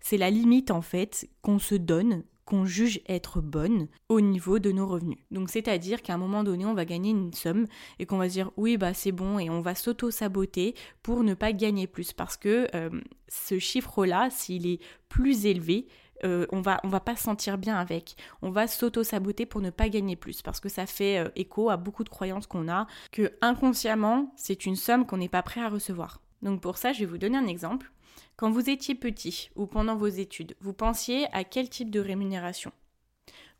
C'est 0.00 0.18
la 0.18 0.30
limite 0.30 0.70
en 0.70 0.82
fait 0.82 1.28
qu'on 1.40 1.58
se 1.58 1.74
donne 1.74 2.24
qu'on 2.48 2.64
juge 2.64 3.02
être 3.06 3.42
bonne 3.42 3.88
au 4.08 4.22
niveau 4.22 4.58
de 4.58 4.72
nos 4.72 4.86
revenus. 4.86 5.18
Donc 5.30 5.50
c'est-à-dire 5.50 6.00
qu'à 6.00 6.14
un 6.14 6.16
moment 6.16 6.44
donné, 6.44 6.64
on 6.64 6.72
va 6.72 6.86
gagner 6.86 7.10
une 7.10 7.34
somme 7.34 7.66
et 7.98 8.06
qu'on 8.06 8.16
va 8.16 8.26
se 8.30 8.32
dire 8.32 8.50
oui 8.56 8.78
bah 8.78 8.94
c'est 8.94 9.12
bon 9.12 9.38
et 9.38 9.50
on 9.50 9.60
va 9.60 9.74
s'auto-saboter 9.74 10.74
pour 11.02 11.24
ne 11.24 11.34
pas 11.34 11.52
gagner 11.52 11.86
plus 11.86 12.14
parce 12.14 12.38
que 12.38 12.66
euh, 12.74 12.88
ce 13.28 13.58
chiffre-là, 13.58 14.30
s'il 14.30 14.66
est 14.66 14.80
plus 15.10 15.44
élevé, 15.44 15.88
euh, 16.24 16.46
on 16.50 16.62
va 16.62 16.80
va 16.84 17.00
pas 17.00 17.16
se 17.16 17.24
sentir 17.24 17.58
bien 17.58 17.76
avec. 17.76 18.16
On 18.40 18.48
va 18.48 18.66
s'auto-saboter 18.66 19.44
pour 19.44 19.60
ne 19.60 19.68
pas 19.68 19.90
gagner 19.90 20.16
plus 20.16 20.40
parce 20.40 20.58
que 20.58 20.70
ça 20.70 20.86
fait 20.86 21.18
euh, 21.18 21.28
écho 21.36 21.68
à 21.68 21.76
beaucoup 21.76 22.02
de 22.02 22.08
croyances 22.08 22.46
qu'on 22.46 22.70
a 22.70 22.86
que 23.12 23.30
inconsciemment, 23.42 24.32
c'est 24.36 24.64
une 24.64 24.76
somme 24.76 25.04
qu'on 25.04 25.18
n'est 25.18 25.28
pas 25.28 25.42
prêt 25.42 25.60
à 25.60 25.68
recevoir. 25.68 26.22
Donc 26.40 26.62
pour 26.62 26.78
ça, 26.78 26.94
je 26.94 27.00
vais 27.00 27.06
vous 27.06 27.18
donner 27.18 27.36
un 27.36 27.46
exemple. 27.46 27.92
Quand 28.36 28.50
vous 28.50 28.70
étiez 28.70 28.94
petit 28.94 29.50
ou 29.56 29.66
pendant 29.66 29.96
vos 29.96 30.06
études, 30.06 30.56
vous 30.60 30.72
pensiez 30.72 31.26
à 31.32 31.44
quel 31.44 31.68
type 31.68 31.90
de 31.90 32.00
rémunération? 32.00 32.72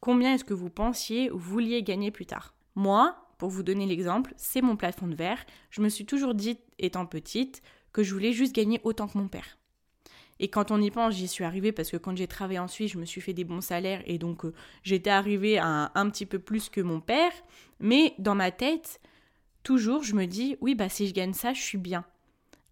Combien 0.00 0.35
est-ce 0.35 0.45
que 0.45 0.55
vous 0.55 0.71
pensiez 0.71 1.31
ou 1.31 1.38
vouliez 1.38 1.83
gagner 1.83 2.11
plus 2.11 2.27
tard? 2.27 2.55
Moi, 2.75 3.17
pour 3.38 3.50
vous 3.50 3.62
donner 3.62 3.87
l'exemple, 3.87 4.35
c'est 4.37 4.62
mon 4.62 4.77
plafond 4.77 5.09
de 5.09 5.15
verre. 5.15 5.45
Je 5.71 5.81
me 5.81 5.88
suis 5.88 6.07
toujours 6.07 6.35
dit, 6.35 6.59
étant 6.79 7.07
petite, 7.07 7.62
que 7.93 8.03
je 8.03 8.12
voulais 8.12 8.33
juste 8.33 8.55
gagner 8.55 8.81
autant 8.85 9.09
que 9.09 9.19
mon 9.19 9.29
père. 9.29 9.59
Et 10.41 10.49
quand 10.49 10.71
on 10.71 10.81
y 10.81 10.91
pense, 10.91 11.15
j'y 11.15 11.27
suis 11.27 11.45
arrivée 11.45 11.73
parce 11.73 11.91
que 11.91 11.97
quand 11.97 12.17
j'ai 12.17 12.29
travaillé 12.29 12.61
en 12.61 12.69
Suisse, 12.69 12.93
je 12.93 12.99
me 12.99 13.05
suis 13.05 13.21
fait 13.21 13.33
des 13.33 13.45
bons 13.45 13.61
salaires 13.61 14.03
et 14.07 14.19
donc 14.19 14.45
euh, 14.45 14.55
j'étais 14.85 15.11
arrivée 15.11 15.59
à 15.59 15.91
un, 15.95 16.11
petit 16.11 16.27
peu 16.27 16.38
plus 16.38 16.69
que 16.69 16.81
mon 16.81 17.00
père. 17.00 17.33
Mais 17.81 18.15
dans 18.19 18.37
ma 18.37 18.53
tête, 18.53 19.00
toujours, 19.65 20.05
je 20.05 20.15
me 20.15 20.27
dis, 20.27 20.57
oui, 20.61 20.75
bah 20.77 20.88
si 20.88 21.09
je 21.09 21.15
gagne 21.15 21.33
ça, 21.33 21.53
je 21.53 21.62
suis 21.62 21.79
bien 21.79 22.05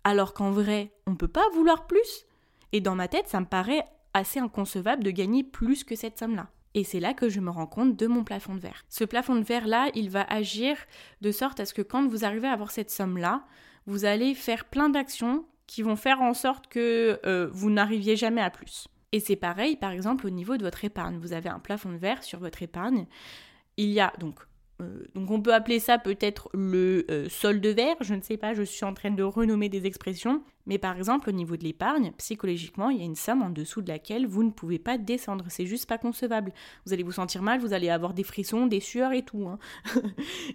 alors 0.07 0.35
qu'en 0.35 0.53
vrai, 0.53 0.93
on 1.09 1.11
ne 1.11 1.17
peut 1.17 1.27
pas 1.27 1.49
vouloir 1.53 1.89
plus? 1.89 2.27
Et 2.71 2.81
dans 2.81 2.95
ma 2.95 3.09
tête, 3.09 3.27
ça 3.27 3.41
me 3.41 3.45
paraît 3.45 3.85
assez 4.15 4.39
inconcevable 4.39 5.03
de 5.03 5.11
gagner 5.11 5.43
plus 5.43 5.83
que 5.83 5.97
cette 5.97 6.17
somme-là. 6.17 6.49
Et 6.75 6.85
c'est 6.85 7.01
là 7.01 7.13
que 7.13 7.29
je 7.29 7.41
me 7.41 7.51
rends 7.51 7.67
compte 7.67 7.97
de 7.97 8.07
mon 8.07 8.23
plafond 8.23 8.55
de 8.55 8.61
verre. 8.61 8.85
Ce 8.89 9.03
plafond 9.03 9.35
de 9.35 9.43
verre-là, 9.43 9.91
il 9.97 10.09
va 10.09 10.23
agir 10.23 10.77
de 11.23 11.33
sorte 11.33 11.59
à 11.59 11.65
ce 11.65 11.75
que 11.75 11.83
quand 11.83 12.07
vous 12.07 12.25
arrivez 12.25 12.47
à 12.47 12.53
avoir 12.53 12.71
cette 12.71 12.93
somme-là, 12.93 13.43
vous 13.87 14.05
allez 14.05 14.37
faire 14.37 14.67
plein 14.67 14.89
d'actions 14.89 15.45
qui 15.67 15.83
vont 15.83 15.97
faire 15.97 16.23
en 16.23 16.35
sorte 16.35 16.69
que 16.69 17.19
euh, 17.27 17.49
vous 17.51 17.71
n'arriviez 17.71 18.15
jamais 18.15 18.43
à 18.43 18.51
plus. 18.51 18.87
Et 19.11 19.19
c'est 19.19 19.35
pareil, 19.35 19.75
par 19.75 19.91
exemple, 19.91 20.29
au 20.29 20.31
niveau 20.31 20.57
de 20.57 20.63
votre 20.63 20.85
épargne. 20.85 21.19
Vous 21.19 21.33
avez 21.33 21.49
un 21.49 21.59
plafond 21.59 21.91
de 21.91 21.97
verre 21.97 22.23
sur 22.23 22.39
votre 22.39 22.63
épargne. 22.63 23.07
Il 23.77 23.89
y 23.89 23.99
a 23.99 24.13
donc 24.21 24.39
euh, 24.81 25.05
donc 25.15 25.31
on 25.31 25.41
peut 25.41 25.55
appeler 25.55 25.79
ça 25.79 25.99
peut-être 25.99 26.51
le 26.53 27.07
euh, 27.11 27.29
solde 27.31 27.65
vert, 27.67 27.97
je 28.01 28.15
ne 28.15 28.21
sais 28.21 28.37
pas, 28.37 28.53
je 28.53 28.63
suis 28.63 28.85
en 28.85 28.93
train 28.93 29.11
de 29.11 29.23
renommer 29.23 29.69
des 29.69 29.87
expressions, 29.87 30.43
mais 30.67 30.77
par 30.77 30.97
exemple 30.97 31.31
au 31.31 31.33
niveau 31.33 31.57
de 31.57 31.65
l'épargne, 31.65 32.13
psychologiquement, 32.19 32.91
il 32.91 32.99
y 32.99 33.01
a 33.01 33.05
une 33.05 33.17
somme 33.17 33.43
en 33.43 33.49
dessous 33.49 33.81
de 33.81 33.89
laquelle 33.89 34.27
vous 34.27 34.43
ne 34.43 34.51
pouvez 34.51 34.79
pas 34.79 34.99
descendre, 34.99 35.47
c'est 35.49 35.67
juste 35.67 35.89
pas 35.89 35.97
concevable. 35.97 36.53
Vous 36.85 36.93
allez 36.93 37.05
vous 37.05 37.13
sentir 37.13 37.41
mal, 37.41 37.61
vous 37.61 37.73
allez 37.73 37.89
avoir 37.89 38.13
des 38.13 38.23
frissons, 38.23 38.67
des 38.67 38.81
sueurs 38.81 39.13
et 39.13 39.23
tout. 39.23 39.49
Hein. 39.49 39.59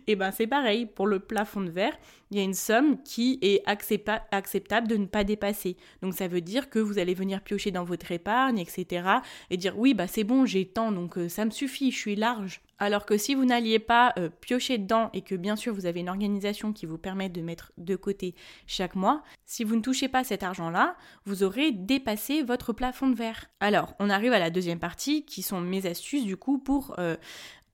et 0.07 0.15
ben 0.15 0.31
c'est 0.31 0.47
pareil, 0.47 0.85
pour 0.85 1.07
le 1.07 1.19
plafond 1.19 1.61
de 1.61 1.71
verre, 1.71 1.97
il 2.29 2.37
y 2.37 2.39
a 2.39 2.43
une 2.43 2.53
somme 2.53 3.01
qui 3.03 3.39
est 3.41 3.63
acceptable 3.65 4.87
de 4.87 4.97
ne 4.97 5.05
pas 5.05 5.23
dépasser. 5.23 5.77
Donc 6.01 6.13
ça 6.13 6.27
veut 6.27 6.41
dire 6.41 6.69
que 6.69 6.79
vous 6.79 6.99
allez 6.99 7.13
venir 7.15 7.41
piocher 7.41 7.71
dans 7.71 7.83
votre 7.83 8.11
épargne, 8.11 8.59
etc. 8.59 9.07
et 9.49 9.57
dire 9.57 9.77
oui, 9.79 9.93
bah 9.95 10.07
c'est 10.07 10.23
bon, 10.23 10.45
j'ai 10.45 10.65
tant, 10.65 10.91
donc 10.91 11.17
euh, 11.17 11.27
ça 11.27 11.43
me 11.43 11.51
suffit, 11.51 11.91
je 11.91 11.97
suis 11.97 12.15
large. 12.15 12.61
Alors 12.81 13.05
que 13.05 13.15
si 13.15 13.35
vous 13.35 13.45
n'alliez 13.45 13.77
pas 13.77 14.11
euh, 14.17 14.29
piocher 14.41 14.79
dedans 14.79 15.11
et 15.13 15.21
que 15.21 15.35
bien 15.35 15.55
sûr 15.55 15.71
vous 15.71 15.85
avez 15.85 15.99
une 15.99 16.09
organisation 16.09 16.73
qui 16.73 16.87
vous 16.87 16.97
permet 16.97 17.29
de 17.29 17.39
mettre 17.39 17.71
de 17.77 17.95
côté 17.95 18.33
chaque 18.65 18.95
mois, 18.95 19.21
si 19.45 19.63
vous 19.63 19.75
ne 19.75 19.81
touchez 19.81 20.07
pas 20.07 20.23
cet 20.23 20.41
argent-là, 20.41 20.97
vous 21.25 21.43
aurez 21.43 21.71
dépassé 21.71 22.41
votre 22.41 22.73
plafond 22.73 23.07
de 23.07 23.15
verre. 23.15 23.51
Alors, 23.59 23.93
on 23.99 24.09
arrive 24.09 24.33
à 24.33 24.39
la 24.39 24.49
deuxième 24.49 24.79
partie 24.79 25.25
qui 25.25 25.43
sont 25.43 25.61
mes 25.61 25.85
astuces 25.85 26.25
du 26.25 26.37
coup 26.37 26.57
pour 26.57 26.95
euh, 26.97 27.17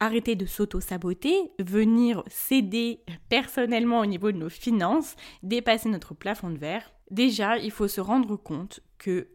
arrêter 0.02 0.36
de 0.36 0.46
s'auto-saboter, 0.46 1.54
venir 1.58 2.26
s'aider 2.28 3.00
personnellement 3.30 4.02
au 4.02 4.06
niveau 4.06 4.34
de 4.34 4.38
nos 4.38 4.50
finances, 4.50 5.16
dépasser 5.42 5.88
notre 5.88 6.16
plafond 6.16 6.50
de 6.50 6.58
verre. 6.58 6.92
Déjà, 7.12 7.58
il 7.58 7.72
faut 7.72 7.88
se 7.88 8.02
rendre 8.02 8.36
compte 8.36 8.82
que 8.98 9.30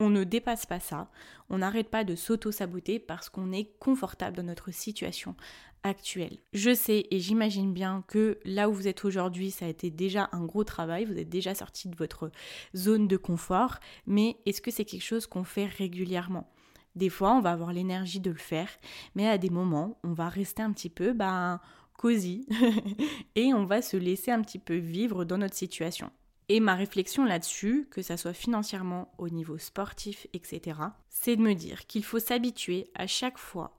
on 0.00 0.10
ne 0.10 0.24
dépasse 0.24 0.66
pas 0.66 0.80
ça, 0.80 1.10
on 1.50 1.58
n'arrête 1.58 1.90
pas 1.90 2.04
de 2.04 2.14
s'auto-saboter 2.14 2.98
parce 2.98 3.28
qu'on 3.28 3.52
est 3.52 3.76
confortable 3.78 4.36
dans 4.36 4.44
notre 4.44 4.70
situation 4.70 5.34
actuelle. 5.82 6.38
Je 6.52 6.74
sais 6.74 7.06
et 7.10 7.20
j'imagine 7.20 7.72
bien 7.72 8.04
que 8.08 8.38
là 8.44 8.68
où 8.68 8.72
vous 8.72 8.88
êtes 8.88 9.04
aujourd'hui, 9.04 9.50
ça 9.50 9.66
a 9.66 9.68
été 9.68 9.90
déjà 9.90 10.28
un 10.32 10.44
gros 10.44 10.64
travail, 10.64 11.04
vous 11.04 11.18
êtes 11.18 11.28
déjà 11.28 11.54
sorti 11.54 11.88
de 11.88 11.96
votre 11.96 12.30
zone 12.76 13.08
de 13.08 13.16
confort, 13.16 13.78
mais 14.06 14.36
est-ce 14.46 14.60
que 14.60 14.70
c'est 14.70 14.84
quelque 14.84 15.04
chose 15.04 15.26
qu'on 15.26 15.44
fait 15.44 15.66
régulièrement? 15.66 16.50
Des 16.94 17.10
fois, 17.10 17.32
on 17.32 17.40
va 17.40 17.52
avoir 17.52 17.72
l'énergie 17.72 18.20
de 18.20 18.30
le 18.30 18.36
faire, 18.36 18.68
mais 19.14 19.28
à 19.28 19.38
des 19.38 19.50
moments, 19.50 19.98
on 20.02 20.12
va 20.12 20.28
rester 20.28 20.62
un 20.62 20.72
petit 20.72 20.90
peu 20.90 21.12
ben 21.12 21.60
cosy 21.96 22.46
et 23.34 23.52
on 23.54 23.64
va 23.64 23.82
se 23.82 23.96
laisser 23.96 24.30
un 24.30 24.42
petit 24.42 24.58
peu 24.58 24.76
vivre 24.76 25.24
dans 25.24 25.38
notre 25.38 25.56
situation. 25.56 26.10
Et 26.50 26.60
ma 26.60 26.74
réflexion 26.74 27.24
là-dessus, 27.24 27.86
que 27.90 28.00
ça 28.00 28.16
soit 28.16 28.32
financièrement, 28.32 29.12
au 29.18 29.28
niveau 29.28 29.58
sportif, 29.58 30.26
etc., 30.32 30.80
c'est 31.10 31.36
de 31.36 31.42
me 31.42 31.54
dire 31.54 31.86
qu'il 31.86 32.04
faut 32.04 32.18
s'habituer 32.18 32.90
à 32.94 33.06
chaque 33.06 33.38
fois, 33.38 33.78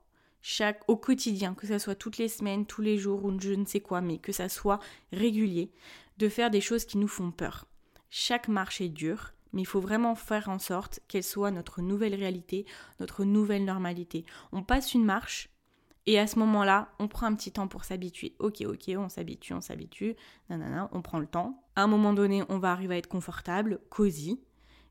au 0.87 0.95
quotidien, 0.95 1.55
que 1.55 1.67
ça 1.67 1.79
soit 1.79 1.95
toutes 1.95 2.17
les 2.17 2.27
semaines, 2.27 2.67
tous 2.67 2.81
les 2.81 2.97
jours 2.97 3.25
ou 3.25 3.39
je 3.39 3.53
ne 3.53 3.65
sais 3.65 3.79
quoi, 3.79 4.01
mais 4.01 4.19
que 4.19 4.31
ça 4.31 4.49
soit 4.49 4.79
régulier, 5.11 5.71
de 6.17 6.29
faire 6.29 6.51
des 6.51 6.61
choses 6.61 6.85
qui 6.85 6.97
nous 6.97 7.07
font 7.07 7.31
peur. 7.31 7.65
Chaque 8.11 8.47
marche 8.47 8.81
est 8.81 8.89
dure, 8.89 9.33
mais 9.51 9.63
il 9.63 9.67
faut 9.67 9.81
vraiment 9.81 10.13
faire 10.13 10.49
en 10.49 10.59
sorte 10.59 10.99
qu'elle 11.07 11.23
soit 11.23 11.51
notre 11.51 11.81
nouvelle 11.81 12.15
réalité, 12.15 12.65
notre 12.99 13.23
nouvelle 13.23 13.65
normalité. 13.65 14.25
On 14.51 14.61
passe 14.61 14.93
une 14.93 15.05
marche, 15.05 15.49
et 16.05 16.17
à 16.17 16.27
ce 16.27 16.39
moment-là, 16.39 16.89
on 16.99 17.07
prend 17.07 17.27
un 17.27 17.35
petit 17.35 17.51
temps 17.51 17.67
pour 17.67 17.83
s'habituer. 17.83 18.35
Ok, 18.39 18.61
ok, 18.61 18.91
on 18.97 19.09
s'habitue, 19.09 19.53
on 19.53 19.61
s'habitue, 19.61 20.15
nanana, 20.49 20.89
on 20.91 21.01
prend 21.01 21.19
le 21.19 21.27
temps. 21.27 21.63
À 21.79 21.83
un 21.83 21.87
moment 21.87 22.11
donné, 22.11 22.43
on 22.49 22.57
va 22.57 22.73
arriver 22.73 22.95
à 22.95 22.97
être 22.97 23.07
confortable, 23.07 23.79
cosy, 23.89 24.37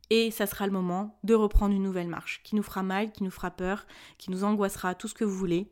et 0.09 0.30
ça 0.30 0.47
sera 0.47 0.66
le 0.66 0.73
moment 0.73 1.18
de 1.23 1.35
reprendre 1.35 1.75
une 1.75 1.83
nouvelle 1.83 2.09
marche, 2.09 2.40
qui 2.45 2.57
nous 2.57 2.62
fera 2.62 2.83
mal, 2.83 3.12
qui 3.12 3.25
nous 3.25 3.30
fera 3.30 3.50
peur, 3.50 3.87
qui 4.16 4.30
nous 4.30 4.42
angoissera, 4.42 4.95
tout 4.95 5.07
ce 5.07 5.12
que 5.12 5.26
vous 5.26 5.37
voulez. 5.37 5.71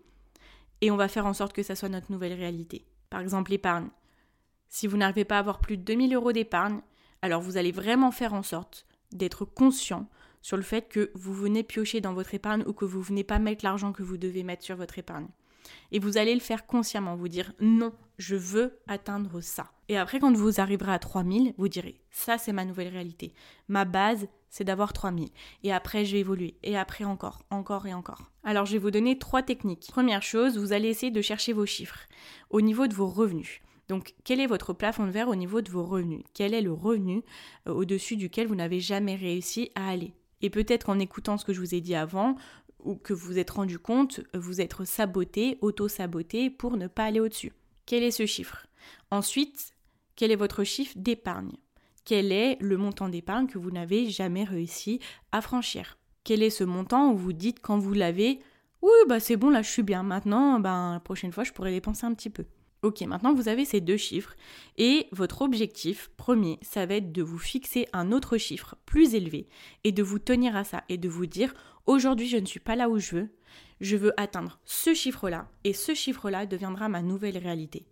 Et 0.83 0.91
on 0.91 0.99
va 0.99 1.09
faire 1.09 1.25
en 1.25 1.33
sorte 1.33 1.55
que 1.55 1.63
ça 1.63 1.75
soit 1.75 1.89
notre 1.89 2.13
nouvelle 2.13 2.35
réalité. 2.35 2.85
Par 3.09 3.23
exemple, 3.23 3.51
l'épargne. 3.51 3.89
Si 4.69 4.87
vous 4.87 4.99
n'arrivez 4.99 5.25
pas 5.25 5.37
à 5.37 5.39
avoir 5.39 5.61
plus 5.61 5.79
de 5.79 5.85
2000 5.85 6.15
euros 6.15 6.33
d'épargne, 6.33 6.83
alors 7.23 7.41
vous 7.41 7.57
allez 7.57 7.73
vraiment 7.73 8.11
faire 8.11 8.35
en 8.35 8.43
sorte 8.43 8.85
d'être 9.11 9.47
conscient 9.47 10.11
sur 10.43 10.59
le 10.59 10.63
fait 10.63 10.87
que 10.87 11.11
vous 11.15 11.33
venez 11.33 11.63
piocher 11.63 12.03
dans 12.03 12.13
votre 12.13 12.35
épargne 12.35 12.63
ou 12.67 12.75
que 12.75 12.85
vous 12.85 13.01
venez 13.01 13.25
pas 13.25 13.39
mettre 13.39 13.65
l'argent 13.65 13.95
que 13.95 14.03
vous 14.03 14.19
devez 14.19 14.43
mettre 14.43 14.65
sur 14.65 14.77
votre 14.77 14.99
épargne. 14.99 15.29
Et 15.93 15.99
vous 15.99 16.19
allez 16.19 16.35
le 16.35 16.41
faire 16.41 16.67
consciemment, 16.67 17.17
vous 17.17 17.29
dire 17.29 17.53
non, 17.61 17.93
je 18.19 18.37
veux 18.37 18.79
atteindre 18.87 19.41
ça. 19.41 19.71
Et 19.89 19.97
après, 19.97 20.19
quand 20.19 20.35
vous 20.35 20.61
arriverez 20.61 20.93
à 20.93 20.99
3000, 20.99 21.55
vous 21.59 21.69
direz 21.69 22.01
ça, 22.11 22.39
c'est 22.39 22.53
ma 22.53 22.65
nouvelle 22.65 22.89
réalité. 22.89 23.33
Ma 23.69 23.85
base, 23.85 24.27
c'est 24.49 24.65
d'avoir 24.65 24.93
3000. 24.93 25.29
Et 25.65 25.73
après, 25.73 26.05
je 26.05 26.13
vais 26.13 26.21
évoluer. 26.21 26.57
Et 26.63 26.77
après, 26.77 27.05
encore, 27.05 27.43
encore 27.51 27.87
et 27.87 27.95
encore. 27.95 28.31
Alors, 28.43 28.65
je 28.65 28.73
vais 28.73 28.79
vous 28.79 28.91
donner 28.91 29.19
trois 29.19 29.43
techniques. 29.43 29.89
Première 29.91 30.23
chose, 30.23 30.59
vous 30.59 30.73
allez 30.73 30.89
essayer 30.89 31.13
de 31.13 31.21
chercher 31.21 31.53
vos 31.53 31.67
chiffres 31.67 32.07
au 32.51 32.61
niveau 32.61 32.87
de 32.87 32.95
vos 32.95 33.07
revenus. 33.07 33.61
Donc, 33.89 34.15
quel 34.25 34.41
est 34.41 34.47
votre 34.47 34.73
plafond 34.73 35.07
de 35.07 35.11
verre 35.11 35.29
au 35.29 35.37
niveau 35.37 35.61
de 35.61 35.71
vos 35.71 35.85
revenus? 35.85 36.25
Quel 36.35 36.55
est 36.55 36.63
le 36.63 36.73
revenu 36.73 37.23
euh, 37.69 37.73
au-dessus 37.73 38.17
duquel 38.17 38.49
vous 38.49 38.57
n'avez 38.57 38.81
jamais 38.81 39.15
réussi 39.15 39.71
à 39.75 39.89
aller? 39.89 40.13
Et 40.43 40.51
peut-être 40.51 40.89
en 40.89 40.99
écoutant 40.99 41.39
ce 41.39 41.45
que 41.45 41.53
je 41.53 41.61
vous 41.61 41.75
ai 41.75 41.81
dit 41.81 41.95
avant, 41.95 42.37
ou 42.87 42.95
que 42.97 43.13
vous 43.13 43.39
êtes 43.39 43.51
rendu 43.51 43.79
compte, 43.79 44.21
vous 44.33 44.61
êtes 44.61 44.85
saboté, 44.85 45.59
auto-saboté 45.61 46.49
pour 46.49 46.77
ne 46.77 46.87
pas 46.87 47.05
aller 47.05 47.21
au-dessus. 47.21 47.53
Quel 47.85 48.03
est 48.03 48.11
ce 48.11 48.25
chiffre? 48.25 48.67
Ensuite, 49.11 49.75
quel 50.15 50.31
est 50.31 50.37
votre 50.37 50.65
chiffre 50.65 50.95
d'épargne? 50.97 51.53
Quel 52.05 52.33
est 52.33 52.57
le 52.61 52.77
montant 52.77 53.09
d'épargne 53.09 53.49
que 53.49 53.59
vous 53.59 53.71
n'avez 53.71 54.09
jamais 54.09 54.45
réussi 54.45 55.01
à 55.33 55.41
franchir? 55.41 55.99
Quel 56.25 56.43
est 56.43 56.51
ce 56.51 56.65
montant 56.65 57.13
où 57.13 57.17
vous 57.17 57.33
dites 57.33 57.61
quand 57.61 57.79
vous 57.79 57.93
l'avez, 57.93 58.41
oui, 58.83 58.93
bah 59.09 59.21
c'est 59.21 59.37
bon, 59.37 59.51
là 59.51 59.63
je 59.63 59.71
suis 59.71 59.83
bien, 59.83 60.03
maintenant, 60.03 60.61
ben, 60.61 60.95
la 60.95 61.01
prochaine 61.01 61.33
fois 61.33 61.45
je 61.45 61.53
pourrais 61.53 61.73
dépenser 61.73 62.07
un 62.07 62.15
petit 62.15 62.31
peu. 62.31 62.45
Ok, 62.83 63.01
maintenant 63.03 63.35
vous 63.35 63.49
avez 63.49 63.65
ces 63.65 63.81
deux 63.81 63.97
chiffres 63.97 64.35
et 64.77 65.09
votre 65.11 65.43
objectif 65.43 66.11
premier, 66.17 66.59
ça 66.63 66.87
va 66.87 66.97
être 66.97 67.11
de 67.11 67.23
vous 67.23 67.39
fixer 67.39 67.89
un 67.93 68.13
autre 68.13 68.37
chiffre 68.37 68.77
plus 68.85 69.15
élevé 69.15 69.49
et 69.85 69.93
de 69.93 70.03
vous 70.03 70.19
tenir 70.19 70.55
à 70.57 70.65
ça 70.65 70.85
et 70.89 70.99
de 70.99 71.09
vous 71.09 71.27
dire 71.27 71.55
aujourd'hui 71.87 72.29
je 72.29 72.37
ne 72.37 72.47
suis 72.47 72.61
pas 72.61 72.77
là 72.77 72.89
où 72.89 72.99
je 72.99 73.17
veux, 73.17 73.29
je 73.81 73.97
veux 73.97 74.13
atteindre 74.21 74.61
ce 74.65 74.95
chiffre-là 74.95 75.49
et 75.65 75.73
ce 75.73 75.95
chiffre-là 75.95 76.47
deviendra 76.47 76.89
ma 76.89 77.03
nouvelle 77.03 77.39
réalité. 77.39 77.87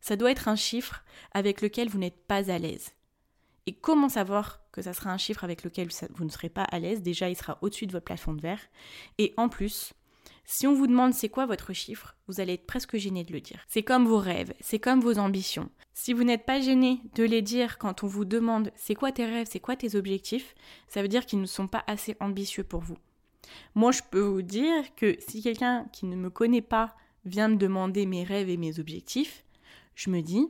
Ça 0.00 0.16
doit 0.16 0.30
être 0.30 0.48
un 0.48 0.56
chiffre 0.56 1.04
avec 1.32 1.60
lequel 1.60 1.88
vous 1.88 1.98
n'êtes 1.98 2.26
pas 2.26 2.50
à 2.50 2.58
l'aise. 2.58 2.92
Et 3.66 3.74
comment 3.74 4.08
savoir 4.08 4.60
que 4.72 4.82
ça 4.82 4.94
sera 4.94 5.10
un 5.10 5.18
chiffre 5.18 5.44
avec 5.44 5.62
lequel 5.62 5.88
vous 6.14 6.24
ne 6.24 6.30
serez 6.30 6.48
pas 6.48 6.64
à 6.64 6.78
l'aise? 6.78 7.02
Déjà, 7.02 7.28
il 7.28 7.36
sera 7.36 7.58
au-dessus 7.60 7.86
de 7.86 7.92
votre 7.92 8.06
plafond 8.06 8.32
de 8.32 8.40
verre. 8.40 8.62
Et 9.18 9.34
en 9.36 9.48
plus, 9.48 9.92
si 10.50 10.66
on 10.66 10.74
vous 10.74 10.88
demande 10.88 11.14
c'est 11.14 11.28
quoi 11.28 11.46
votre 11.46 11.72
chiffre, 11.72 12.16
vous 12.26 12.40
allez 12.40 12.54
être 12.54 12.66
presque 12.66 12.96
gêné 12.96 13.22
de 13.22 13.32
le 13.32 13.40
dire. 13.40 13.60
C'est 13.68 13.84
comme 13.84 14.04
vos 14.04 14.18
rêves, 14.18 14.52
c'est 14.58 14.80
comme 14.80 15.00
vos 15.00 15.20
ambitions. 15.20 15.70
Si 15.94 16.12
vous 16.12 16.24
n'êtes 16.24 16.44
pas 16.44 16.60
gêné 16.60 17.00
de 17.14 17.22
les 17.22 17.40
dire 17.40 17.78
quand 17.78 18.02
on 18.02 18.08
vous 18.08 18.24
demande 18.24 18.72
c'est 18.74 18.96
quoi 18.96 19.12
tes 19.12 19.26
rêves, 19.26 19.46
c'est 19.48 19.60
quoi 19.60 19.76
tes 19.76 19.94
objectifs, 19.94 20.56
ça 20.88 21.02
veut 21.02 21.08
dire 21.08 21.24
qu'ils 21.24 21.40
ne 21.40 21.46
sont 21.46 21.68
pas 21.68 21.84
assez 21.86 22.16
ambitieux 22.18 22.64
pour 22.64 22.80
vous. 22.80 22.98
Moi, 23.76 23.92
je 23.92 24.00
peux 24.10 24.20
vous 24.20 24.42
dire 24.42 24.92
que 24.96 25.16
si 25.20 25.40
quelqu'un 25.40 25.86
qui 25.92 26.06
ne 26.06 26.16
me 26.16 26.30
connaît 26.30 26.62
pas 26.62 26.96
vient 27.24 27.46
me 27.46 27.56
demander 27.56 28.04
mes 28.04 28.24
rêves 28.24 28.50
et 28.50 28.56
mes 28.56 28.80
objectifs, 28.80 29.44
je 29.94 30.10
me 30.10 30.20
dis, 30.20 30.48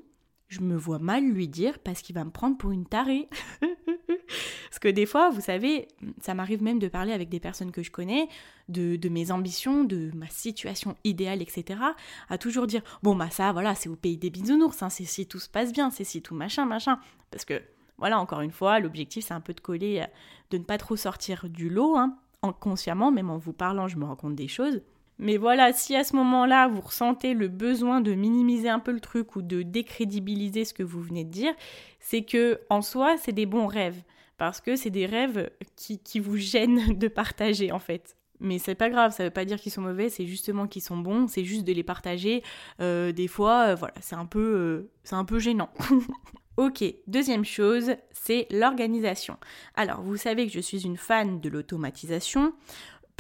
je 0.51 0.61
me 0.61 0.77
vois 0.77 0.99
mal 0.99 1.25
lui 1.25 1.49
dire 1.49 1.79
parce 1.79 2.03
qu'il 2.03 2.15
va 2.15 2.25
me 2.25 2.31
prendre 2.31 2.59
pour 2.59 2.73
une 2.73 2.85
tarée. 2.85 3.29
parce 3.63 4.79
que 4.81 4.89
des 4.89 5.07
fois, 5.07 5.31
vous 5.31 5.41
savez, 5.41 5.87
ça 6.21 6.35
m'arrive 6.35 6.61
même 6.61 6.81
de 6.81 6.89
parler 6.89 7.13
avec 7.13 7.29
des 7.29 7.39
personnes 7.39 7.71
que 7.71 7.85
je 7.85 7.93
connais, 7.93 8.29
de, 8.69 9.09
mes 9.09 9.31
ambitions, 9.31 9.85
de 9.85 10.11
ma 10.13 10.27
situation 10.27 10.97
idéale, 11.05 11.41
etc. 11.41 11.81
À 12.29 12.37
toujours 12.37 12.67
dire, 12.67 12.83
bon 13.05 13.15
bah 13.15 13.31
ça, 13.31 13.53
voilà, 13.53 13.77
c'est 13.77 13.89
au 13.89 13.95
pays 13.95 14.19
des 14.19 14.29
bisounours, 14.29 14.83
hein, 14.83 14.91
c'est 14.91 15.05
si 15.05 15.27
tout 15.27 15.39
se 15.39 15.49
passe 15.49 15.73
bien, 15.73 15.91
c'est 15.91 16.05
si 16.05 16.21
tout 16.21 16.35
machin, 16.35 16.67
machin. 16.67 16.99
Parce 17.31 17.45
que, 17.45 17.63
voilà, 17.99 18.19
encore 18.19 18.41
une 18.41 18.51
fois, 18.51 18.81
l'objectif 18.81 19.27
c'est 19.27 19.35
un 19.35 19.41
peu 19.41 19.55
de 19.55 19.61
coller, 19.61 20.05
de 20.51 20.59
ne 20.59 20.65
pas 20.65 20.79
trop 20.79 20.97
sortir 20.97 21.49
du 21.49 21.71
lot, 21.71 21.97
hein, 21.97 22.19
inconsciemment, 22.43 23.13
même 23.13 23.31
en 23.31 23.39
vous 23.39 23.53
parlant, 23.53 23.87
je 23.87 23.97
me 23.97 24.05
rends 24.05 24.17
compte 24.17 24.35
des 24.35 24.49
choses. 24.49 24.83
Mais 25.21 25.37
voilà, 25.37 25.75
si 25.75 25.95
à 25.95 26.03
ce 26.03 26.17
moment-là, 26.17 26.67
vous 26.67 26.81
ressentez 26.81 27.35
le 27.35 27.49
besoin 27.49 28.01
de 28.01 28.15
minimiser 28.15 28.71
un 28.71 28.79
peu 28.79 28.91
le 28.91 29.01
truc 29.01 29.37
ou 29.37 29.43
de 29.43 29.61
décrédibiliser 29.61 30.65
ce 30.65 30.73
que 30.73 30.83
vous 30.83 31.03
venez 31.03 31.25
de 31.25 31.31
dire, 31.31 31.53
c'est 32.01 32.23
que 32.23 32.59
en 32.71 32.81
soi, 32.81 33.17
c'est 33.19 33.33
des 33.33 33.45
bons 33.45 33.67
rêves. 33.67 34.03
Parce 34.39 34.63
que 34.63 34.77
c'est 34.77 34.89
des 34.89 35.05
rêves 35.05 35.51
qui, 35.77 36.21
vous 36.21 36.39
gênent 36.39 36.95
de 36.99 37.07
partager, 37.07 37.71
en 37.71 37.79
fait. 37.79 38.17
Mais 38.41 38.59
c'est 38.59 38.75
pas 38.75 38.89
grave, 38.89 39.13
ça 39.13 39.25
veut 39.25 39.31
pas 39.31 39.45
dire 39.45 39.61
qu'ils 39.61 39.73
sont 39.73 39.83
mauvais, 39.83 40.09
c'est 40.09 40.25
justement 40.25 40.67
qu'ils 40.67 40.81
sont 40.81 40.97
bons, 40.97 41.29
c'est 41.29 41.45
juste 41.45 41.65
de 41.65 41.75
les 41.75 41.83
partager. 41.83 42.43
Euh, 42.81 43.13
des 43.13 43.29
fois, 43.29 43.67
euh, 43.69 43.75
voilà, 43.75 43.93
c'est 44.01 44.17
un 44.17 44.25
peu, 44.25 44.41
euh, 44.41 44.91
c'est 45.05 45.17
un 45.17 45.27
peu 45.27 45.39
gênant. 45.39 45.69
ok, 46.57 46.83
deuxième 47.07 47.45
chose, 47.45 47.91
c'est 48.11 48.47
l'organisation. 48.51 49.37
Alors, 49.75 50.01
vous 50.01 50.17
savez 50.17 50.47
que 50.47 50.53
je 50.55 50.61
suis 50.61 50.87
une 50.87 50.97
fan 50.97 51.43
de 51.43 51.51
l'automatisation. 51.51 52.55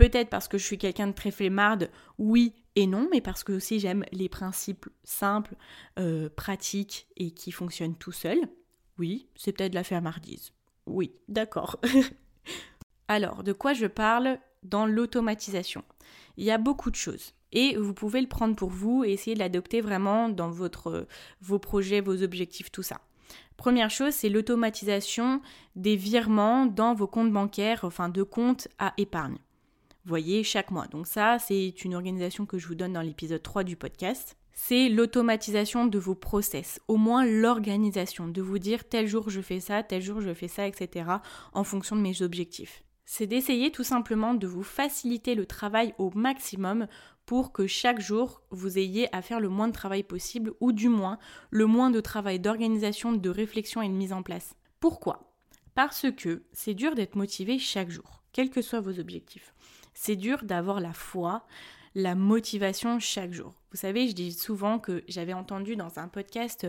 Peut-être 0.00 0.30
parce 0.30 0.48
que 0.48 0.56
je 0.56 0.64
suis 0.64 0.78
quelqu'un 0.78 1.08
de 1.08 1.12
très 1.12 1.30
flemmarde, 1.30 1.90
oui 2.16 2.54
et 2.74 2.86
non, 2.86 3.06
mais 3.12 3.20
parce 3.20 3.44
que 3.44 3.52
aussi 3.52 3.80
j'aime 3.80 4.02
les 4.12 4.30
principes 4.30 4.86
simples, 5.04 5.54
euh, 5.98 6.30
pratiques 6.34 7.06
et 7.18 7.32
qui 7.32 7.52
fonctionnent 7.52 7.96
tout 7.96 8.10
seuls. 8.10 8.40
Oui, 8.98 9.28
c'est 9.36 9.52
peut-être 9.52 9.74
la 9.74 9.84
fermardise. 9.84 10.52
Oui, 10.86 11.12
d'accord. 11.28 11.78
Alors, 13.08 13.42
de 13.42 13.52
quoi 13.52 13.74
je 13.74 13.84
parle 13.84 14.38
dans 14.62 14.86
l'automatisation? 14.86 15.84
Il 16.38 16.44
y 16.44 16.50
a 16.50 16.56
beaucoup 16.56 16.90
de 16.90 16.96
choses. 16.96 17.34
Et 17.52 17.76
vous 17.76 17.92
pouvez 17.92 18.22
le 18.22 18.26
prendre 18.26 18.56
pour 18.56 18.70
vous 18.70 19.04
et 19.04 19.12
essayer 19.12 19.34
de 19.34 19.40
l'adopter 19.40 19.82
vraiment 19.82 20.30
dans 20.30 20.48
votre, 20.48 21.06
vos 21.42 21.58
projets, 21.58 22.00
vos 22.00 22.22
objectifs, 22.22 22.72
tout 22.72 22.82
ça. 22.82 23.02
Première 23.58 23.90
chose, 23.90 24.14
c'est 24.14 24.30
l'automatisation 24.30 25.42
des 25.76 25.96
virements 25.96 26.64
dans 26.64 26.94
vos 26.94 27.06
comptes 27.06 27.32
bancaires, 27.32 27.80
enfin 27.84 28.08
de 28.08 28.22
comptes 28.22 28.68
à 28.78 28.94
épargne 28.96 29.36
voyez, 30.10 30.42
chaque 30.42 30.70
mois. 30.70 30.88
Donc 30.88 31.06
ça, 31.06 31.38
c'est 31.38 31.84
une 31.84 31.94
organisation 31.94 32.44
que 32.44 32.58
je 32.58 32.66
vous 32.66 32.74
donne 32.74 32.92
dans 32.92 33.00
l'épisode 33.00 33.42
3 33.42 33.64
du 33.64 33.76
podcast. 33.76 34.36
C'est 34.52 34.88
l'automatisation 34.88 35.86
de 35.86 35.98
vos 35.98 36.16
process, 36.16 36.80
au 36.88 36.96
moins 36.96 37.24
l'organisation, 37.24 38.28
de 38.28 38.42
vous 38.42 38.58
dire 38.58 38.86
tel 38.88 39.06
jour 39.06 39.30
je 39.30 39.40
fais 39.40 39.60
ça, 39.60 39.82
tel 39.82 40.02
jour 40.02 40.20
je 40.20 40.34
fais 40.34 40.48
ça, 40.48 40.66
etc., 40.66 41.06
en 41.54 41.64
fonction 41.64 41.96
de 41.96 42.02
mes 42.02 42.20
objectifs. 42.22 42.82
C'est 43.06 43.26
d'essayer 43.26 43.70
tout 43.70 43.84
simplement 43.84 44.34
de 44.34 44.46
vous 44.46 44.62
faciliter 44.62 45.34
le 45.34 45.46
travail 45.46 45.94
au 45.98 46.10
maximum 46.14 46.88
pour 47.24 47.52
que 47.52 47.66
chaque 47.66 48.00
jour 48.00 48.42
vous 48.50 48.76
ayez 48.76 49.08
à 49.14 49.22
faire 49.22 49.40
le 49.40 49.48
moins 49.48 49.68
de 49.68 49.72
travail 49.72 50.02
possible, 50.02 50.52
ou 50.60 50.72
du 50.72 50.88
moins 50.88 51.18
le 51.50 51.66
moins 51.66 51.90
de 51.90 52.00
travail 52.00 52.40
d'organisation, 52.40 53.12
de 53.12 53.30
réflexion 53.30 53.82
et 53.82 53.88
de 53.88 53.94
mise 53.94 54.12
en 54.12 54.22
place. 54.22 54.54
Pourquoi? 54.80 55.32
Parce 55.74 56.06
que 56.10 56.42
c'est 56.52 56.74
dur 56.74 56.94
d'être 56.94 57.14
motivé 57.14 57.58
chaque 57.58 57.90
jour, 57.90 58.24
quels 58.32 58.50
que 58.50 58.62
soient 58.62 58.80
vos 58.80 58.98
objectifs 58.98 59.54
c'est 59.94 60.16
dur 60.16 60.44
d'avoir 60.44 60.80
la 60.80 60.92
foi, 60.92 61.46
la 61.94 62.14
motivation 62.14 62.98
chaque 62.98 63.32
jour. 63.32 63.54
Vous 63.70 63.76
savez, 63.76 64.08
je 64.08 64.14
dis 64.14 64.32
souvent 64.32 64.78
que 64.78 65.02
j'avais 65.08 65.32
entendu 65.32 65.76
dans 65.76 65.98
un 65.98 66.08
podcast 66.08 66.66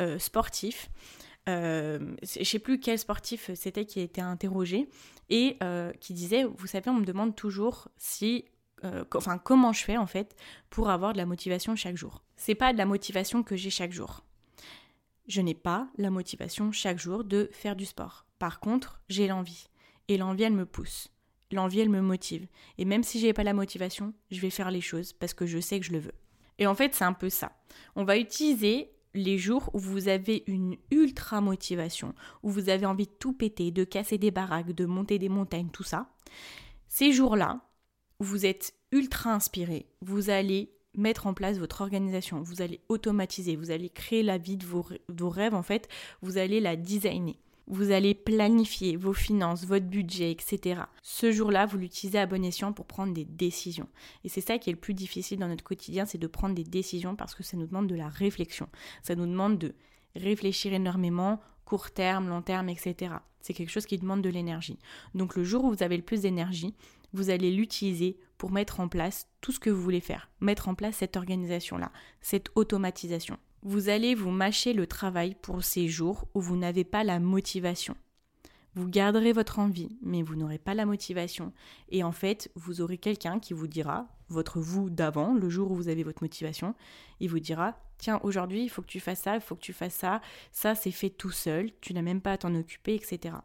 euh, 0.00 0.18
sportif, 0.18 0.90
euh, 1.48 2.14
je 2.22 2.40
ne 2.40 2.44
sais 2.44 2.58
plus 2.58 2.80
quel 2.80 2.98
sportif 2.98 3.50
c'était 3.54 3.84
qui 3.84 4.00
été 4.00 4.20
interrogé, 4.20 4.88
et 5.30 5.56
euh, 5.62 5.92
qui 6.00 6.14
disait, 6.14 6.44
vous 6.44 6.66
savez, 6.66 6.90
on 6.90 6.94
me 7.00 7.04
demande 7.04 7.34
toujours 7.34 7.88
si 7.96 8.44
enfin 9.14 9.38
comment 9.38 9.72
je 9.72 9.82
fais 9.82 9.96
en 9.96 10.06
fait 10.06 10.36
pour 10.68 10.90
avoir 10.90 11.14
de 11.14 11.18
la 11.18 11.24
motivation 11.24 11.74
chaque 11.74 11.96
jour. 11.96 12.22
C'est 12.36 12.54
pas 12.54 12.74
de 12.74 12.78
la 12.78 12.84
motivation 12.84 13.42
que 13.42 13.56
j'ai 13.56 13.70
chaque 13.70 13.92
jour. 13.92 14.24
Je 15.26 15.40
n'ai 15.40 15.54
pas 15.54 15.88
la 15.96 16.10
motivation 16.10 16.70
chaque 16.70 16.98
jour 16.98 17.24
de 17.24 17.48
faire 17.52 17.76
du 17.76 17.86
sport. 17.86 18.26
Par 18.38 18.60
contre, 18.60 19.00
j'ai 19.08 19.26
l'envie 19.26 19.68
et 20.08 20.18
l'envie 20.18 20.42
elle 20.42 20.52
me 20.52 20.66
pousse. 20.66 21.13
L'envie, 21.52 21.80
elle 21.80 21.88
me 21.88 22.00
motive. 22.00 22.46
Et 22.78 22.84
même 22.84 23.02
si 23.02 23.20
j'ai 23.20 23.32
pas 23.32 23.44
la 23.44 23.54
motivation, 23.54 24.12
je 24.30 24.40
vais 24.40 24.50
faire 24.50 24.70
les 24.70 24.80
choses 24.80 25.12
parce 25.12 25.34
que 25.34 25.46
je 25.46 25.58
sais 25.58 25.78
que 25.78 25.86
je 25.86 25.92
le 25.92 25.98
veux. 25.98 26.14
Et 26.58 26.66
en 26.66 26.74
fait, 26.74 26.94
c'est 26.94 27.04
un 27.04 27.12
peu 27.12 27.30
ça. 27.30 27.52
On 27.96 28.04
va 28.04 28.16
utiliser 28.18 28.90
les 29.14 29.38
jours 29.38 29.70
où 29.72 29.78
vous 29.78 30.08
avez 30.08 30.42
une 30.46 30.76
ultra 30.90 31.40
motivation, 31.40 32.14
où 32.42 32.50
vous 32.50 32.68
avez 32.68 32.86
envie 32.86 33.06
de 33.06 33.12
tout 33.12 33.32
péter, 33.32 33.70
de 33.70 33.84
casser 33.84 34.18
des 34.18 34.30
baraques, 34.30 34.72
de 34.72 34.84
monter 34.84 35.18
des 35.18 35.28
montagnes, 35.28 35.70
tout 35.70 35.84
ça. 35.84 36.08
Ces 36.88 37.12
jours-là, 37.12 37.60
vous 38.18 38.46
êtes 38.46 38.74
ultra 38.92 39.32
inspiré, 39.32 39.86
vous 40.00 40.30
allez 40.30 40.72
mettre 40.96 41.26
en 41.26 41.34
place 41.34 41.58
votre 41.58 41.80
organisation, 41.80 42.40
vous 42.42 42.62
allez 42.62 42.80
automatiser, 42.88 43.56
vous 43.56 43.70
allez 43.70 43.90
créer 43.90 44.22
la 44.22 44.38
vie 44.38 44.56
de 44.56 44.66
vos, 44.66 44.86
vos 45.08 45.28
rêves, 45.28 45.54
en 45.54 45.62
fait, 45.62 45.88
vous 46.22 46.38
allez 46.38 46.60
la 46.60 46.76
designer. 46.76 47.36
Vous 47.66 47.90
allez 47.90 48.14
planifier 48.14 48.96
vos 48.96 49.14
finances, 49.14 49.64
votre 49.64 49.86
budget, 49.86 50.30
etc. 50.30 50.82
Ce 51.02 51.32
jour-là, 51.32 51.66
vous 51.66 51.78
l'utilisez 51.78 52.18
à 52.18 52.26
bon 52.26 52.44
escient 52.44 52.72
pour 52.72 52.86
prendre 52.86 53.14
des 53.14 53.24
décisions. 53.24 53.88
Et 54.22 54.28
c'est 54.28 54.40
ça 54.40 54.58
qui 54.58 54.70
est 54.70 54.74
le 54.74 54.78
plus 54.78 54.94
difficile 54.94 55.38
dans 55.38 55.48
notre 55.48 55.64
quotidien, 55.64 56.04
c'est 56.04 56.18
de 56.18 56.26
prendre 56.26 56.54
des 56.54 56.64
décisions 56.64 57.16
parce 57.16 57.34
que 57.34 57.42
ça 57.42 57.56
nous 57.56 57.66
demande 57.66 57.86
de 57.86 57.94
la 57.94 58.08
réflexion. 58.08 58.68
Ça 59.02 59.14
nous 59.14 59.26
demande 59.26 59.58
de 59.58 59.74
réfléchir 60.14 60.72
énormément, 60.72 61.40
court 61.64 61.90
terme, 61.90 62.28
long 62.28 62.42
terme, 62.42 62.68
etc. 62.68 63.14
C'est 63.40 63.54
quelque 63.54 63.70
chose 63.70 63.86
qui 63.86 63.98
demande 63.98 64.22
de 64.22 64.30
l'énergie. 64.30 64.78
Donc 65.14 65.36
le 65.36 65.44
jour 65.44 65.64
où 65.64 65.70
vous 65.70 65.82
avez 65.82 65.96
le 65.96 66.02
plus 66.02 66.22
d'énergie, 66.22 66.74
vous 67.12 67.30
allez 67.30 67.50
l'utiliser 67.50 68.18
pour 68.38 68.50
mettre 68.50 68.80
en 68.80 68.88
place 68.88 69.28
tout 69.40 69.52
ce 69.52 69.60
que 69.60 69.70
vous 69.70 69.80
voulez 69.80 70.00
faire, 70.00 70.30
mettre 70.40 70.68
en 70.68 70.74
place 70.74 70.96
cette 70.96 71.16
organisation-là, 71.16 71.92
cette 72.20 72.50
automatisation 72.56 73.38
vous 73.64 73.88
allez 73.88 74.14
vous 74.14 74.30
mâcher 74.30 74.74
le 74.74 74.86
travail 74.86 75.34
pour 75.34 75.64
ces 75.64 75.88
jours 75.88 76.28
où 76.34 76.40
vous 76.40 76.56
n'avez 76.56 76.84
pas 76.84 77.02
la 77.02 77.18
motivation. 77.18 77.96
Vous 78.74 78.88
garderez 78.88 79.32
votre 79.32 79.58
envie, 79.58 79.96
mais 80.02 80.22
vous 80.22 80.36
n'aurez 80.36 80.58
pas 80.58 80.74
la 80.74 80.84
motivation. 80.84 81.52
Et 81.88 82.02
en 82.04 82.12
fait, 82.12 82.50
vous 82.56 82.82
aurez 82.82 82.98
quelqu'un 82.98 83.38
qui 83.38 83.54
vous 83.54 83.66
dira, 83.66 84.06
votre 84.28 84.60
vous 84.60 84.90
d'avant, 84.90 85.32
le 85.32 85.48
jour 85.48 85.70
où 85.70 85.76
vous 85.76 85.88
avez 85.88 86.02
votre 86.02 86.22
motivation, 86.22 86.74
il 87.20 87.30
vous 87.30 87.38
dira, 87.38 87.78
tiens, 87.96 88.20
aujourd'hui, 88.22 88.64
il 88.64 88.68
faut 88.68 88.82
que 88.82 88.88
tu 88.88 89.00
fasses 89.00 89.22
ça, 89.22 89.36
il 89.36 89.40
faut 89.40 89.54
que 89.54 89.60
tu 89.60 89.72
fasses 89.72 89.94
ça, 89.94 90.20
ça 90.52 90.74
c'est 90.74 90.90
fait 90.90 91.10
tout 91.10 91.30
seul, 91.30 91.70
tu 91.80 91.94
n'as 91.94 92.02
même 92.02 92.20
pas 92.20 92.32
à 92.32 92.38
t'en 92.38 92.54
occuper, 92.54 92.94
etc 92.94 93.36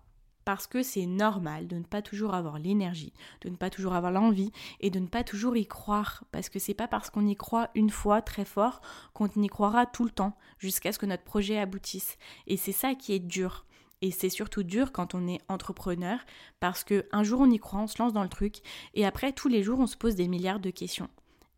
parce 0.49 0.65
que 0.65 0.81
c'est 0.81 1.05
normal 1.05 1.67
de 1.67 1.75
ne 1.75 1.83
pas 1.83 2.01
toujours 2.01 2.33
avoir 2.33 2.57
l'énergie, 2.57 3.13
de 3.41 3.49
ne 3.49 3.55
pas 3.55 3.69
toujours 3.69 3.93
avoir 3.93 4.11
l'envie 4.11 4.51
et 4.79 4.89
de 4.89 4.97
ne 4.97 5.05
pas 5.05 5.23
toujours 5.23 5.55
y 5.55 5.67
croire 5.67 6.23
parce 6.31 6.49
que 6.49 6.57
c'est 6.57 6.73
pas 6.73 6.87
parce 6.87 7.11
qu'on 7.11 7.27
y 7.27 7.35
croit 7.35 7.69
une 7.75 7.91
fois 7.91 8.23
très 8.23 8.45
fort 8.45 8.81
qu'on 9.13 9.27
y 9.27 9.47
croira 9.47 9.85
tout 9.85 10.05
le 10.05 10.09
temps 10.09 10.35
jusqu'à 10.57 10.91
ce 10.91 10.97
que 10.97 11.05
notre 11.05 11.21
projet 11.21 11.59
aboutisse 11.59 12.17
et 12.47 12.57
c'est 12.57 12.71
ça 12.71 12.95
qui 12.95 13.13
est 13.13 13.19
dur. 13.19 13.67
Et 14.01 14.09
c'est 14.09 14.29
surtout 14.31 14.63
dur 14.63 14.91
quand 14.91 15.13
on 15.13 15.27
est 15.27 15.37
entrepreneur 15.49 16.17
parce 16.59 16.83
que 16.83 17.05
un 17.11 17.21
jour 17.21 17.41
on 17.41 17.51
y 17.51 17.59
croit, 17.59 17.81
on 17.81 17.87
se 17.87 18.01
lance 18.01 18.13
dans 18.13 18.23
le 18.23 18.27
truc 18.27 18.55
et 18.95 19.05
après 19.05 19.33
tous 19.33 19.49
les 19.49 19.61
jours 19.61 19.79
on 19.79 19.85
se 19.85 19.97
pose 19.97 20.15
des 20.15 20.27
milliards 20.27 20.59
de 20.59 20.71
questions. 20.71 21.09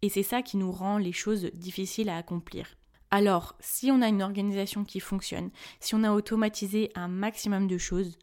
Et 0.02 0.10
c'est 0.10 0.22
ça 0.22 0.42
qui 0.42 0.58
nous 0.58 0.74
rend 0.74 0.98
les 0.98 1.14
choses 1.14 1.46
difficiles 1.54 2.10
à 2.10 2.18
accomplir. 2.18 2.68
Alors, 3.14 3.56
si 3.60 3.92
on 3.92 4.02
a 4.02 4.08
une 4.08 4.22
organisation 4.22 4.86
qui 4.86 5.02
fonctionne, 5.02 5.50
si 5.82 5.96
on 5.96 6.04
a 6.04 6.14
automatisé 6.14 6.92
un 6.96 7.10
maximum 7.10 7.68
de 7.68 7.78
choses, 7.78 8.18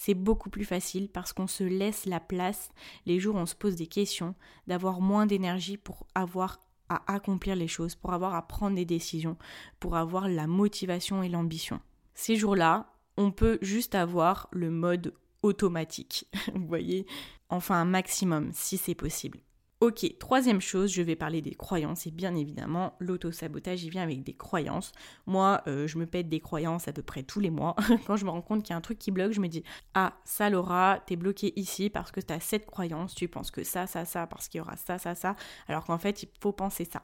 c'est 0.00 0.14
beaucoup 0.14 0.48
plus 0.48 0.64
facile 0.64 1.10
parce 1.10 1.34
qu'on 1.34 1.46
se 1.46 1.62
laisse 1.62 2.06
la 2.06 2.20
place 2.20 2.70
les 3.04 3.20
jours 3.20 3.34
où 3.34 3.38
on 3.38 3.44
se 3.44 3.54
pose 3.54 3.76
des 3.76 3.86
questions, 3.86 4.34
d'avoir 4.66 5.02
moins 5.02 5.26
d'énergie 5.26 5.76
pour 5.76 6.06
avoir 6.14 6.58
à 6.88 7.02
accomplir 7.12 7.54
les 7.54 7.68
choses, 7.68 7.96
pour 7.96 8.14
avoir 8.14 8.34
à 8.34 8.48
prendre 8.48 8.76
des 8.76 8.86
décisions, 8.86 9.36
pour 9.78 9.96
avoir 9.96 10.26
la 10.26 10.46
motivation 10.46 11.22
et 11.22 11.28
l'ambition. 11.28 11.80
Ces 12.14 12.36
jours-là, 12.36 12.94
on 13.18 13.30
peut 13.30 13.58
juste 13.60 13.94
avoir 13.94 14.48
le 14.52 14.70
mode 14.70 15.12
automatique, 15.42 16.26
vous 16.54 16.66
voyez, 16.66 17.06
enfin 17.50 17.74
un 17.74 17.84
maximum 17.84 18.52
si 18.54 18.78
c'est 18.78 18.94
possible. 18.94 19.38
Ok, 19.80 20.06
troisième 20.18 20.60
chose, 20.60 20.92
je 20.92 21.00
vais 21.00 21.16
parler 21.16 21.40
des 21.40 21.54
croyances 21.54 22.06
et 22.06 22.10
bien 22.10 22.34
évidemment 22.34 22.96
l'auto-sabotage 23.00 23.82
il 23.82 23.88
vient 23.88 24.02
avec 24.02 24.22
des 24.22 24.34
croyances. 24.34 24.92
Moi 25.24 25.62
euh, 25.68 25.86
je 25.86 25.96
me 25.96 26.04
pète 26.04 26.28
des 26.28 26.40
croyances 26.40 26.86
à 26.86 26.92
peu 26.92 27.00
près 27.00 27.22
tous 27.22 27.40
les 27.40 27.48
mois. 27.48 27.74
Quand 28.06 28.16
je 28.16 28.26
me 28.26 28.30
rends 28.30 28.42
compte 28.42 28.62
qu'il 28.62 28.72
y 28.72 28.74
a 28.74 28.76
un 28.76 28.82
truc 28.82 28.98
qui 28.98 29.10
bloque, 29.10 29.32
je 29.32 29.40
me 29.40 29.48
dis 29.48 29.64
Ah 29.94 30.18
ça 30.26 30.50
Laura, 30.50 31.02
t'es 31.06 31.16
bloqué 31.16 31.58
ici 31.58 31.88
parce 31.88 32.10
que 32.10 32.20
t'as 32.20 32.40
cette 32.40 32.66
croyance, 32.66 33.14
tu 33.14 33.26
penses 33.26 33.50
que 33.50 33.64
ça, 33.64 33.86
ça, 33.86 34.04
ça, 34.04 34.26
parce 34.26 34.48
qu'il 34.48 34.58
y 34.58 34.60
aura 34.60 34.76
ça, 34.76 34.98
ça, 34.98 35.14
ça, 35.14 35.34
alors 35.66 35.86
qu'en 35.86 35.96
fait 35.96 36.24
il 36.24 36.28
faut 36.42 36.52
penser 36.52 36.84
ça. 36.84 37.00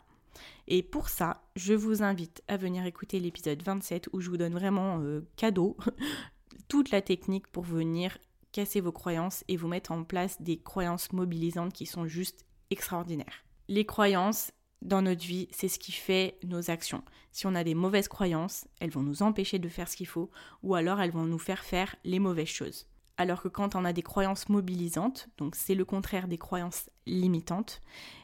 Et 0.69 0.83
pour 0.83 1.09
ça, 1.09 1.45
je 1.57 1.73
vous 1.73 2.03
invite 2.03 2.43
à 2.47 2.59
venir 2.59 2.85
écouter 2.85 3.21
l'épisode 3.21 3.63
27 3.63 4.11
où 4.13 4.21
je 4.21 4.29
vous 4.29 4.37
donne 4.37 4.53
vraiment 4.53 5.01
euh, 5.01 5.27
cadeau 5.37 5.79
toute 6.69 6.91
la 6.91 7.01
technique 7.01 7.47
pour 7.47 7.65
venir 7.65 8.19
casser 8.53 8.81
vos 8.81 8.93
croyances 8.93 9.45
et 9.49 9.57
vous 9.57 9.69
mettre 9.69 9.93
en 9.93 10.05
place 10.05 10.41
des 10.43 10.59
croyances 10.59 11.13
mobilisantes 11.13 11.73
qui 11.73 11.87
sont 11.87 12.07
juste 12.07 12.46
extraordinaire. 12.71 13.45
Les 13.69 13.85
croyances 13.85 14.53
dans 14.83 15.03
notre 15.03 15.25
vie, 15.25 15.49
c'est 15.51 15.69
ce 15.69 15.79
qui 15.79 15.93
fait 15.93 16.39
nos 16.45 16.71
actions. 16.71 17.03
Si 17.33 17.47
on 17.47 17.55
a 17.55 17.65
des 17.65 17.75
mauvaises 17.75 18.09
croyances, 18.09 18.67
elles 18.81 18.91
vont 18.91 19.03
nous 19.03 19.23
empêcher 19.23 19.59
de 19.59 19.69
faire 19.69 19.89
ce 19.89 19.97
qu'il 19.97 20.07
faut, 20.07 20.31
ou 20.63 20.75
alors 20.75 21.01
elles 21.01 21.11
vont 21.11 21.25
nous 21.25 21.39
faire 21.39 21.65
faire 21.65 21.97
les 22.05 22.19
mauvaises 22.19 22.49
choses. 22.49 22.87
Alors 23.19 23.43
que 23.43 23.49
quand 23.49 23.75
on 23.75 23.85
a 23.85 23.93
des 23.93 24.03
croyances 24.03 24.49
mobilisantes, 24.49 25.29
donc 25.39 25.57
c'est 25.57 25.75
le 25.75 25.85
contraire 25.85 26.29
des 26.29 26.39
croyances 26.39 26.91
limitantes, 27.07 27.81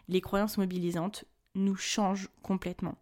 les 0.09 0.21
croyances 0.21 0.59
mobilisantes 0.59 1.25
nous 1.55 1.77
changent 1.77 2.29
complètement. 2.43 2.97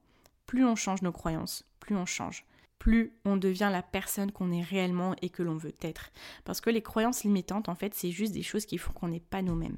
Plus 0.46 0.64
on 0.64 0.76
change 0.76 1.03
nos 1.03 1.12
croyances, 1.12 1.64
plus 1.81 1.96
on 1.96 2.07
change. 2.07 2.44
Plus 2.79 3.12
on 3.26 3.37
devient 3.37 3.68
la 3.70 3.83
personne 3.83 4.33
qu'on 4.33 4.53
est 4.53 4.62
réellement 4.62 5.14
et 5.20 5.29
que 5.29 5.42
l'on 5.42 5.57
veut 5.57 5.74
être. 5.83 6.11
Parce 6.44 6.62
que 6.62 6.70
les 6.70 6.81
croyances 6.81 7.24
limitantes, 7.24 7.68
en 7.68 7.74
fait, 7.74 7.94
c'est 7.94 8.11
juste 8.11 8.33
des 8.33 8.42
choses 8.42 8.64
qui 8.64 8.79
font 8.79 8.92
qu'on 8.92 9.09
n'est 9.09 9.20
pas 9.20 9.42
nous-mêmes 9.42 9.76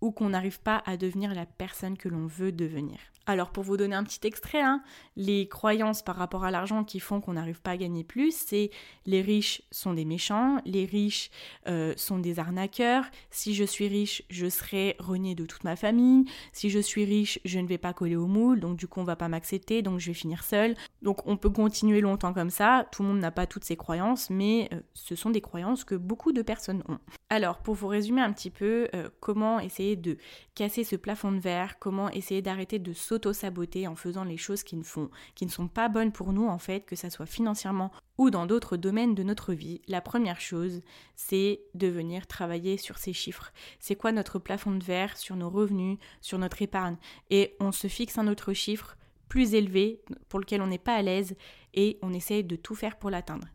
ou 0.00 0.12
qu'on 0.12 0.30
n'arrive 0.30 0.60
pas 0.60 0.82
à 0.86 0.96
devenir 0.96 1.34
la 1.34 1.46
personne 1.46 1.96
que 1.96 2.08
l'on 2.08 2.26
veut 2.26 2.52
devenir. 2.52 2.98
Alors 3.30 3.50
pour 3.50 3.62
vous 3.62 3.76
donner 3.76 3.94
un 3.94 4.02
petit 4.02 4.26
extrait, 4.26 4.60
hein, 4.60 4.82
les 5.14 5.46
croyances 5.46 6.02
par 6.02 6.16
rapport 6.16 6.42
à 6.42 6.50
l'argent 6.50 6.82
qui 6.82 6.98
font 6.98 7.20
qu'on 7.20 7.34
n'arrive 7.34 7.60
pas 7.60 7.70
à 7.70 7.76
gagner 7.76 8.02
plus, 8.02 8.34
c'est 8.34 8.70
les 9.06 9.22
riches 9.22 9.62
sont 9.70 9.94
des 9.94 10.04
méchants, 10.04 10.60
les 10.64 10.84
riches 10.84 11.30
euh, 11.68 11.94
sont 11.96 12.18
des 12.18 12.40
arnaqueurs, 12.40 13.04
si 13.30 13.54
je 13.54 13.62
suis 13.62 13.86
riche, 13.86 14.24
je 14.30 14.48
serai 14.48 14.96
renié 14.98 15.36
de 15.36 15.46
toute 15.46 15.62
ma 15.62 15.76
famille, 15.76 16.24
si 16.52 16.70
je 16.70 16.80
suis 16.80 17.04
riche, 17.04 17.38
je 17.44 17.60
ne 17.60 17.68
vais 17.68 17.78
pas 17.78 17.92
coller 17.92 18.16
au 18.16 18.26
moule, 18.26 18.58
donc 18.58 18.76
du 18.76 18.88
coup 18.88 18.98
on 18.98 19.04
va 19.04 19.14
pas 19.14 19.28
m'accepter, 19.28 19.80
donc 19.80 20.00
je 20.00 20.08
vais 20.08 20.14
finir 20.14 20.42
seule. 20.42 20.74
Donc 21.00 21.24
on 21.28 21.36
peut 21.36 21.50
continuer 21.50 22.00
longtemps 22.00 22.32
comme 22.32 22.50
ça, 22.50 22.88
tout 22.90 23.04
le 23.04 23.10
monde 23.10 23.20
n'a 23.20 23.30
pas 23.30 23.46
toutes 23.46 23.64
ces 23.64 23.76
croyances, 23.76 24.28
mais 24.28 24.68
euh, 24.72 24.80
ce 24.94 25.14
sont 25.14 25.30
des 25.30 25.40
croyances 25.40 25.84
que 25.84 25.94
beaucoup 25.94 26.32
de 26.32 26.42
personnes 26.42 26.82
ont. 26.88 26.98
Alors 27.28 27.58
pour 27.58 27.76
vous 27.76 27.86
résumer 27.86 28.22
un 28.22 28.32
petit 28.32 28.50
peu 28.50 28.88
euh, 28.92 29.08
comment 29.20 29.60
essayer 29.60 29.94
de 29.94 30.16
casser 30.56 30.82
ce 30.82 30.96
plafond 30.96 31.30
de 31.30 31.38
verre, 31.38 31.78
comment 31.78 32.10
essayer 32.10 32.42
d'arrêter 32.42 32.80
de 32.80 32.92
s'auto-saboter 33.20 33.86
en 33.86 33.94
faisant 33.94 34.24
les 34.24 34.36
choses 34.36 34.62
qui 34.62 34.76
ne, 34.76 34.82
font, 34.82 35.10
qui 35.34 35.44
ne 35.44 35.50
sont 35.50 35.68
pas 35.68 35.88
bonnes 35.88 36.12
pour 36.12 36.32
nous 36.32 36.46
en 36.46 36.58
fait, 36.58 36.80
que 36.80 36.96
ça 36.96 37.10
soit 37.10 37.26
financièrement 37.26 37.90
ou 38.18 38.30
dans 38.30 38.46
d'autres 38.46 38.76
domaines 38.76 39.14
de 39.14 39.22
notre 39.22 39.52
vie, 39.52 39.80
la 39.88 40.00
première 40.00 40.40
chose, 40.40 40.82
c'est 41.16 41.60
de 41.74 41.86
venir 41.86 42.26
travailler 42.26 42.76
sur 42.76 42.98
ces 42.98 43.12
chiffres. 43.12 43.52
C'est 43.78 43.96
quoi 43.96 44.12
notre 44.12 44.38
plafond 44.38 44.72
de 44.72 44.84
verre 44.84 45.16
sur 45.16 45.36
nos 45.36 45.50
revenus, 45.50 45.98
sur 46.20 46.38
notre 46.38 46.62
épargne? 46.62 46.96
Et 47.30 47.56
on 47.60 47.72
se 47.72 47.88
fixe 47.88 48.18
un 48.18 48.28
autre 48.28 48.52
chiffre 48.52 48.96
plus 49.28 49.54
élevé 49.54 50.02
pour 50.28 50.40
lequel 50.40 50.60
on 50.60 50.66
n'est 50.66 50.78
pas 50.78 50.94
à 50.94 51.02
l'aise 51.02 51.36
et 51.72 51.98
on 52.02 52.12
essaye 52.12 52.44
de 52.44 52.56
tout 52.56 52.74
faire 52.74 52.98
pour 52.98 53.10
l'atteindre. 53.10 53.46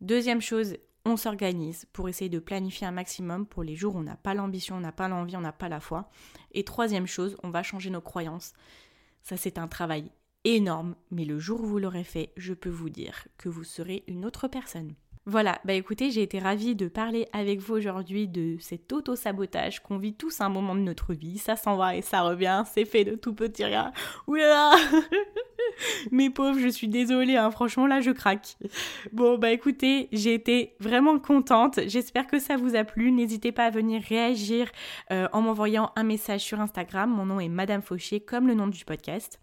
Deuxième 0.00 0.40
chose, 0.40 0.76
on 1.04 1.16
s'organise 1.16 1.86
pour 1.92 2.08
essayer 2.08 2.28
de 2.28 2.38
planifier 2.38 2.86
un 2.86 2.92
maximum 2.92 3.46
pour 3.46 3.62
les 3.62 3.76
jours 3.76 3.94
où 3.94 3.98
on 3.98 4.02
n'a 4.02 4.16
pas 4.16 4.34
l'ambition, 4.34 4.76
on 4.76 4.80
n'a 4.80 4.92
pas 4.92 5.08
l'envie, 5.08 5.36
on 5.36 5.40
n'a 5.40 5.52
pas 5.52 5.68
la 5.68 5.80
foi. 5.80 6.10
Et 6.52 6.64
troisième 6.64 7.06
chose, 7.06 7.36
on 7.42 7.50
va 7.50 7.62
changer 7.62 7.90
nos 7.90 8.00
croyances. 8.00 8.54
Ça, 9.28 9.36
c'est 9.36 9.58
un 9.58 9.66
travail 9.66 10.12
énorme, 10.44 10.94
mais 11.10 11.24
le 11.24 11.40
jour 11.40 11.60
où 11.60 11.66
vous 11.66 11.80
l'aurez 11.80 12.04
fait, 12.04 12.32
je 12.36 12.54
peux 12.54 12.70
vous 12.70 12.90
dire 12.90 13.26
que 13.38 13.48
vous 13.48 13.64
serez 13.64 14.04
une 14.06 14.24
autre 14.24 14.46
personne. 14.46 14.94
Voilà, 15.28 15.58
bah 15.64 15.72
écoutez, 15.72 16.12
j'ai 16.12 16.22
été 16.22 16.38
ravie 16.38 16.76
de 16.76 16.86
parler 16.86 17.26
avec 17.32 17.58
vous 17.58 17.74
aujourd'hui 17.74 18.28
de 18.28 18.58
cet 18.60 18.92
auto-sabotage 18.92 19.80
qu'on 19.80 19.98
vit 19.98 20.14
tous 20.14 20.40
un 20.40 20.48
moment 20.48 20.76
de 20.76 20.80
notre 20.82 21.14
vie. 21.14 21.38
Ça 21.38 21.56
s'en 21.56 21.76
va 21.76 21.96
et 21.96 22.02
ça 22.02 22.22
revient, 22.22 22.62
c'est 22.72 22.84
fait 22.84 23.02
de 23.02 23.16
tout 23.16 23.34
petit 23.34 23.64
rien. 23.64 23.90
Oula 24.28 24.70
Mes 26.12 26.30
pauvres, 26.30 26.60
je 26.60 26.68
suis 26.68 26.86
désolée, 26.86 27.34
hein, 27.34 27.50
franchement 27.50 27.88
là 27.88 28.00
je 28.00 28.12
craque. 28.12 28.56
Bon 29.12 29.36
bah 29.36 29.50
écoutez, 29.50 30.08
j'ai 30.12 30.32
été 30.32 30.76
vraiment 30.78 31.18
contente. 31.18 31.80
J'espère 31.88 32.28
que 32.28 32.38
ça 32.38 32.56
vous 32.56 32.76
a 32.76 32.84
plu. 32.84 33.10
N'hésitez 33.10 33.50
pas 33.50 33.64
à 33.64 33.70
venir 33.70 34.02
réagir 34.08 34.70
euh, 35.10 35.26
en 35.32 35.42
m'envoyant 35.42 35.90
un 35.96 36.04
message 36.04 36.42
sur 36.42 36.60
Instagram. 36.60 37.10
Mon 37.10 37.26
nom 37.26 37.40
est 37.40 37.48
Madame 37.48 37.82
Fauché, 37.82 38.20
comme 38.20 38.46
le 38.46 38.54
nom 38.54 38.68
du 38.68 38.84
podcast. 38.84 39.40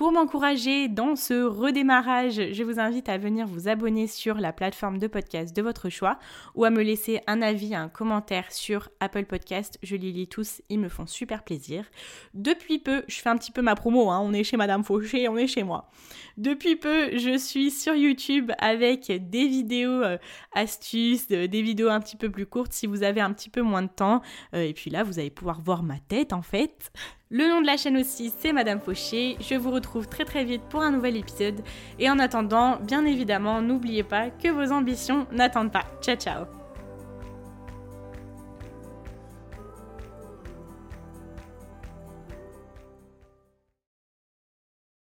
Pour 0.00 0.12
m'encourager 0.12 0.88
dans 0.88 1.14
ce 1.14 1.44
redémarrage, 1.44 2.52
je 2.52 2.62
vous 2.62 2.80
invite 2.80 3.10
à 3.10 3.18
venir 3.18 3.46
vous 3.46 3.68
abonner 3.68 4.06
sur 4.06 4.36
la 4.36 4.50
plateforme 4.50 4.96
de 4.96 5.06
podcast 5.06 5.54
de 5.54 5.60
votre 5.60 5.90
choix 5.90 6.18
ou 6.54 6.64
à 6.64 6.70
me 6.70 6.82
laisser 6.82 7.20
un 7.26 7.42
avis, 7.42 7.74
un 7.74 7.90
commentaire 7.90 8.50
sur 8.50 8.88
Apple 9.00 9.26
Podcast. 9.26 9.78
Je 9.82 9.96
les 9.96 10.10
lis 10.10 10.26
tous, 10.26 10.62
ils 10.70 10.78
me 10.78 10.88
font 10.88 11.06
super 11.06 11.42
plaisir. 11.42 11.84
Depuis 12.32 12.78
peu, 12.78 13.04
je 13.08 13.20
fais 13.20 13.28
un 13.28 13.36
petit 13.36 13.52
peu 13.52 13.60
ma 13.60 13.74
promo, 13.74 14.08
hein. 14.08 14.20
on 14.24 14.32
est 14.32 14.42
chez 14.42 14.56
Madame 14.56 14.84
Fauché, 14.84 15.28
on 15.28 15.36
est 15.36 15.46
chez 15.46 15.64
moi. 15.64 15.90
Depuis 16.38 16.76
peu, 16.76 17.18
je 17.18 17.36
suis 17.36 17.70
sur 17.70 17.94
YouTube 17.94 18.52
avec 18.56 19.12
des 19.28 19.48
vidéos 19.48 20.02
euh, 20.02 20.16
astuces, 20.54 21.28
des 21.28 21.46
vidéos 21.46 21.90
un 21.90 22.00
petit 22.00 22.16
peu 22.16 22.30
plus 22.30 22.46
courtes 22.46 22.72
si 22.72 22.86
vous 22.86 23.02
avez 23.02 23.20
un 23.20 23.34
petit 23.34 23.50
peu 23.50 23.60
moins 23.60 23.82
de 23.82 23.90
temps. 23.94 24.22
Euh, 24.54 24.62
et 24.62 24.72
puis 24.72 24.88
là, 24.88 25.02
vous 25.02 25.18
allez 25.18 25.28
pouvoir 25.28 25.60
voir 25.60 25.82
ma 25.82 25.98
tête 25.98 26.32
en 26.32 26.40
fait. 26.40 26.90
Le 27.32 27.48
nom 27.48 27.60
de 27.60 27.66
la 27.66 27.76
chaîne 27.76 27.96
aussi, 27.96 28.32
c'est 28.36 28.52
Madame 28.52 28.80
Fauché. 28.80 29.36
Je 29.40 29.54
vous 29.54 29.70
retrouve 29.70 30.08
très 30.08 30.24
très 30.24 30.44
vite 30.44 30.62
pour 30.68 30.82
un 30.82 30.90
nouvel 30.90 31.16
épisode. 31.16 31.60
Et 32.00 32.10
en 32.10 32.18
attendant, 32.18 32.80
bien 32.80 33.04
évidemment, 33.04 33.62
n'oubliez 33.62 34.02
pas 34.02 34.30
que 34.30 34.48
vos 34.48 34.72
ambitions 34.72 35.28
n'attendent 35.30 35.70
pas. 35.70 35.84
Ciao 36.02 36.16
ciao 36.16 36.59